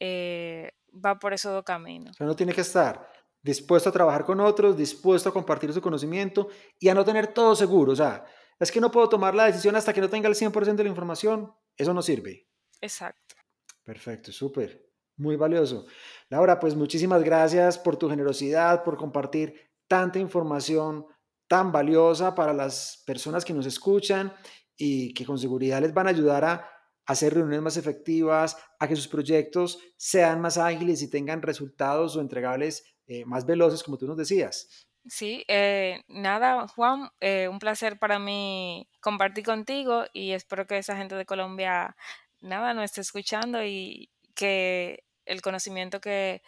eh, 0.00 0.72
va 0.92 1.18
por 1.18 1.32
esos 1.32 1.52
dos 1.52 1.64
caminos. 1.64 2.16
Uno 2.20 2.34
tiene 2.34 2.52
que 2.52 2.60
estar 2.60 3.08
dispuesto 3.42 3.88
a 3.88 3.92
trabajar 3.92 4.24
con 4.24 4.40
otros, 4.40 4.76
dispuesto 4.76 5.28
a 5.28 5.32
compartir 5.32 5.72
su 5.72 5.80
conocimiento 5.80 6.48
y 6.78 6.88
a 6.88 6.94
no 6.94 7.04
tener 7.04 7.28
todo 7.28 7.54
seguro. 7.54 7.92
O 7.92 7.96
sea, 7.96 8.24
es 8.58 8.70
que 8.70 8.80
no 8.80 8.90
puedo 8.90 9.08
tomar 9.08 9.34
la 9.34 9.46
decisión 9.46 9.76
hasta 9.76 9.92
que 9.92 10.00
no 10.00 10.10
tenga 10.10 10.28
el 10.28 10.34
100% 10.34 10.74
de 10.74 10.82
la 10.84 10.90
información. 10.90 11.54
Eso 11.76 11.94
no 11.94 12.02
sirve. 12.02 12.48
Exacto. 12.80 13.36
Perfecto, 13.84 14.32
súper. 14.32 14.90
Muy 15.16 15.36
valioso. 15.36 15.86
Laura, 16.28 16.58
pues 16.58 16.74
muchísimas 16.74 17.22
gracias 17.22 17.78
por 17.78 17.96
tu 17.96 18.10
generosidad, 18.10 18.82
por 18.82 18.96
compartir 18.96 19.70
tanta 19.86 20.18
información 20.18 21.06
tan 21.48 21.72
valiosa 21.72 22.34
para 22.34 22.52
las 22.52 23.02
personas 23.06 23.44
que 23.44 23.52
nos 23.52 23.66
escuchan 23.66 24.32
y 24.80 25.12
que 25.12 25.26
con 25.26 25.38
seguridad 25.38 25.82
les 25.82 25.92
van 25.92 26.06
a 26.06 26.10
ayudar 26.10 26.42
a 26.42 26.66
hacer 27.04 27.34
reuniones 27.34 27.60
más 27.60 27.76
efectivas, 27.76 28.56
a 28.78 28.88
que 28.88 28.96
sus 28.96 29.08
proyectos 29.08 29.78
sean 29.98 30.40
más 30.40 30.56
ágiles 30.56 31.02
y 31.02 31.10
tengan 31.10 31.42
resultados 31.42 32.16
o 32.16 32.20
entregables 32.22 32.96
eh, 33.06 33.26
más 33.26 33.44
veloces, 33.44 33.82
como 33.82 33.98
tú 33.98 34.06
nos 34.06 34.16
decías. 34.16 34.86
Sí, 35.06 35.44
eh, 35.48 36.02
nada, 36.08 36.66
Juan, 36.68 37.10
eh, 37.20 37.48
un 37.48 37.58
placer 37.58 37.98
para 37.98 38.18
mí 38.18 38.88
compartir 39.00 39.44
contigo 39.44 40.04
y 40.14 40.32
espero 40.32 40.66
que 40.66 40.78
esa 40.78 40.96
gente 40.96 41.14
de 41.14 41.26
Colombia, 41.26 41.94
nada, 42.40 42.72
nos 42.72 42.84
esté 42.84 43.02
escuchando 43.02 43.62
y 43.62 44.10
que 44.34 45.04
el 45.26 45.42
conocimiento 45.42 46.00
que 46.00 46.40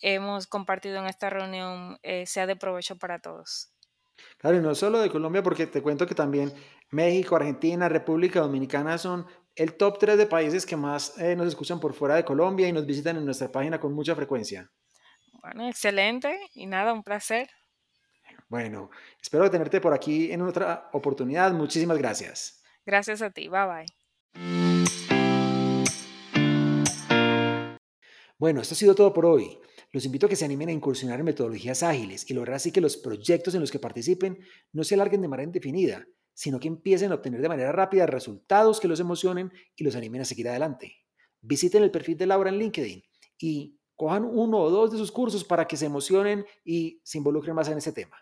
hemos 0.00 0.46
compartido 0.46 0.98
en 0.98 1.06
esta 1.06 1.30
reunión 1.30 1.98
sea 2.26 2.46
de 2.46 2.54
provecho 2.54 2.96
para 2.96 3.18
todos. 3.18 3.72
Claro, 4.38 4.56
y 4.56 4.60
no 4.60 4.74
solo 4.74 5.00
de 5.00 5.10
Colombia, 5.10 5.42
porque 5.42 5.66
te 5.66 5.82
cuento 5.82 6.06
que 6.06 6.14
también 6.14 6.52
México, 6.90 7.36
Argentina, 7.36 7.88
República 7.88 8.40
Dominicana 8.40 8.98
son 8.98 9.26
el 9.54 9.74
top 9.74 9.98
3 9.98 10.18
de 10.18 10.26
países 10.26 10.66
que 10.66 10.76
más 10.76 11.18
eh, 11.18 11.34
nos 11.34 11.48
escuchan 11.48 11.80
por 11.80 11.94
fuera 11.94 12.14
de 12.14 12.24
Colombia 12.24 12.68
y 12.68 12.72
nos 12.72 12.86
visitan 12.86 13.16
en 13.16 13.24
nuestra 13.24 13.50
página 13.50 13.80
con 13.80 13.92
mucha 13.92 14.14
frecuencia. 14.14 14.70
Bueno, 15.42 15.68
excelente. 15.68 16.36
Y 16.54 16.66
nada, 16.66 16.92
un 16.92 17.02
placer. 17.02 17.48
Bueno, 18.48 18.90
espero 19.20 19.50
tenerte 19.50 19.80
por 19.80 19.92
aquí 19.92 20.30
en 20.30 20.42
otra 20.42 20.88
oportunidad. 20.92 21.52
Muchísimas 21.52 21.98
gracias. 21.98 22.62
Gracias 22.84 23.22
a 23.22 23.30
ti. 23.30 23.48
Bye 23.48 23.66
bye. 23.66 23.86
Bueno, 28.38 28.60
esto 28.60 28.74
ha 28.74 28.76
sido 28.76 28.94
todo 28.94 29.12
por 29.12 29.24
hoy. 29.24 29.58
Los 29.96 30.04
invito 30.04 30.26
a 30.26 30.28
que 30.28 30.36
se 30.36 30.44
animen 30.44 30.68
a 30.68 30.72
incursionar 30.72 31.20
en 31.20 31.24
metodologías 31.24 31.82
ágiles 31.82 32.30
y 32.30 32.34
lograr 32.34 32.56
así 32.56 32.70
que 32.70 32.82
los 32.82 32.98
proyectos 32.98 33.54
en 33.54 33.62
los 33.62 33.70
que 33.70 33.78
participen 33.78 34.38
no 34.70 34.84
se 34.84 34.94
alarguen 34.94 35.22
de 35.22 35.28
manera 35.28 35.46
indefinida, 35.46 36.06
sino 36.34 36.60
que 36.60 36.68
empiecen 36.68 37.12
a 37.12 37.14
obtener 37.14 37.40
de 37.40 37.48
manera 37.48 37.72
rápida 37.72 38.04
resultados 38.04 38.78
que 38.78 38.88
los 38.88 39.00
emocionen 39.00 39.50
y 39.74 39.84
los 39.84 39.96
animen 39.96 40.20
a 40.20 40.26
seguir 40.26 40.50
adelante. 40.50 40.92
Visiten 41.40 41.82
el 41.82 41.90
perfil 41.90 42.18
de 42.18 42.26
Laura 42.26 42.50
en 42.50 42.58
LinkedIn 42.58 43.02
y 43.38 43.80
cojan 43.94 44.26
uno 44.26 44.58
o 44.58 44.68
dos 44.68 44.92
de 44.92 44.98
sus 44.98 45.10
cursos 45.10 45.44
para 45.44 45.66
que 45.66 45.78
se 45.78 45.86
emocionen 45.86 46.44
y 46.62 47.00
se 47.02 47.16
involucren 47.16 47.54
más 47.54 47.70
en 47.70 47.78
ese 47.78 47.92
tema. 47.92 48.18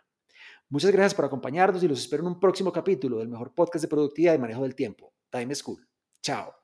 Muchas 0.69 0.93
gracias 0.93 1.15
por 1.15 1.25
acompañarnos 1.25 1.83
y 1.83 1.89
los 1.89 1.99
espero 1.99 2.23
en 2.23 2.29
un 2.29 2.39
próximo 2.39 2.71
capítulo 2.71 3.19
del 3.19 3.27
mejor 3.27 3.53
podcast 3.53 3.83
de 3.83 3.89
productividad 3.89 4.35
y 4.35 4.39
manejo 4.39 4.63
del 4.63 4.77
tiempo, 4.77 5.13
Time 5.29 5.53
School. 5.57 5.85
Chao. 6.23 6.64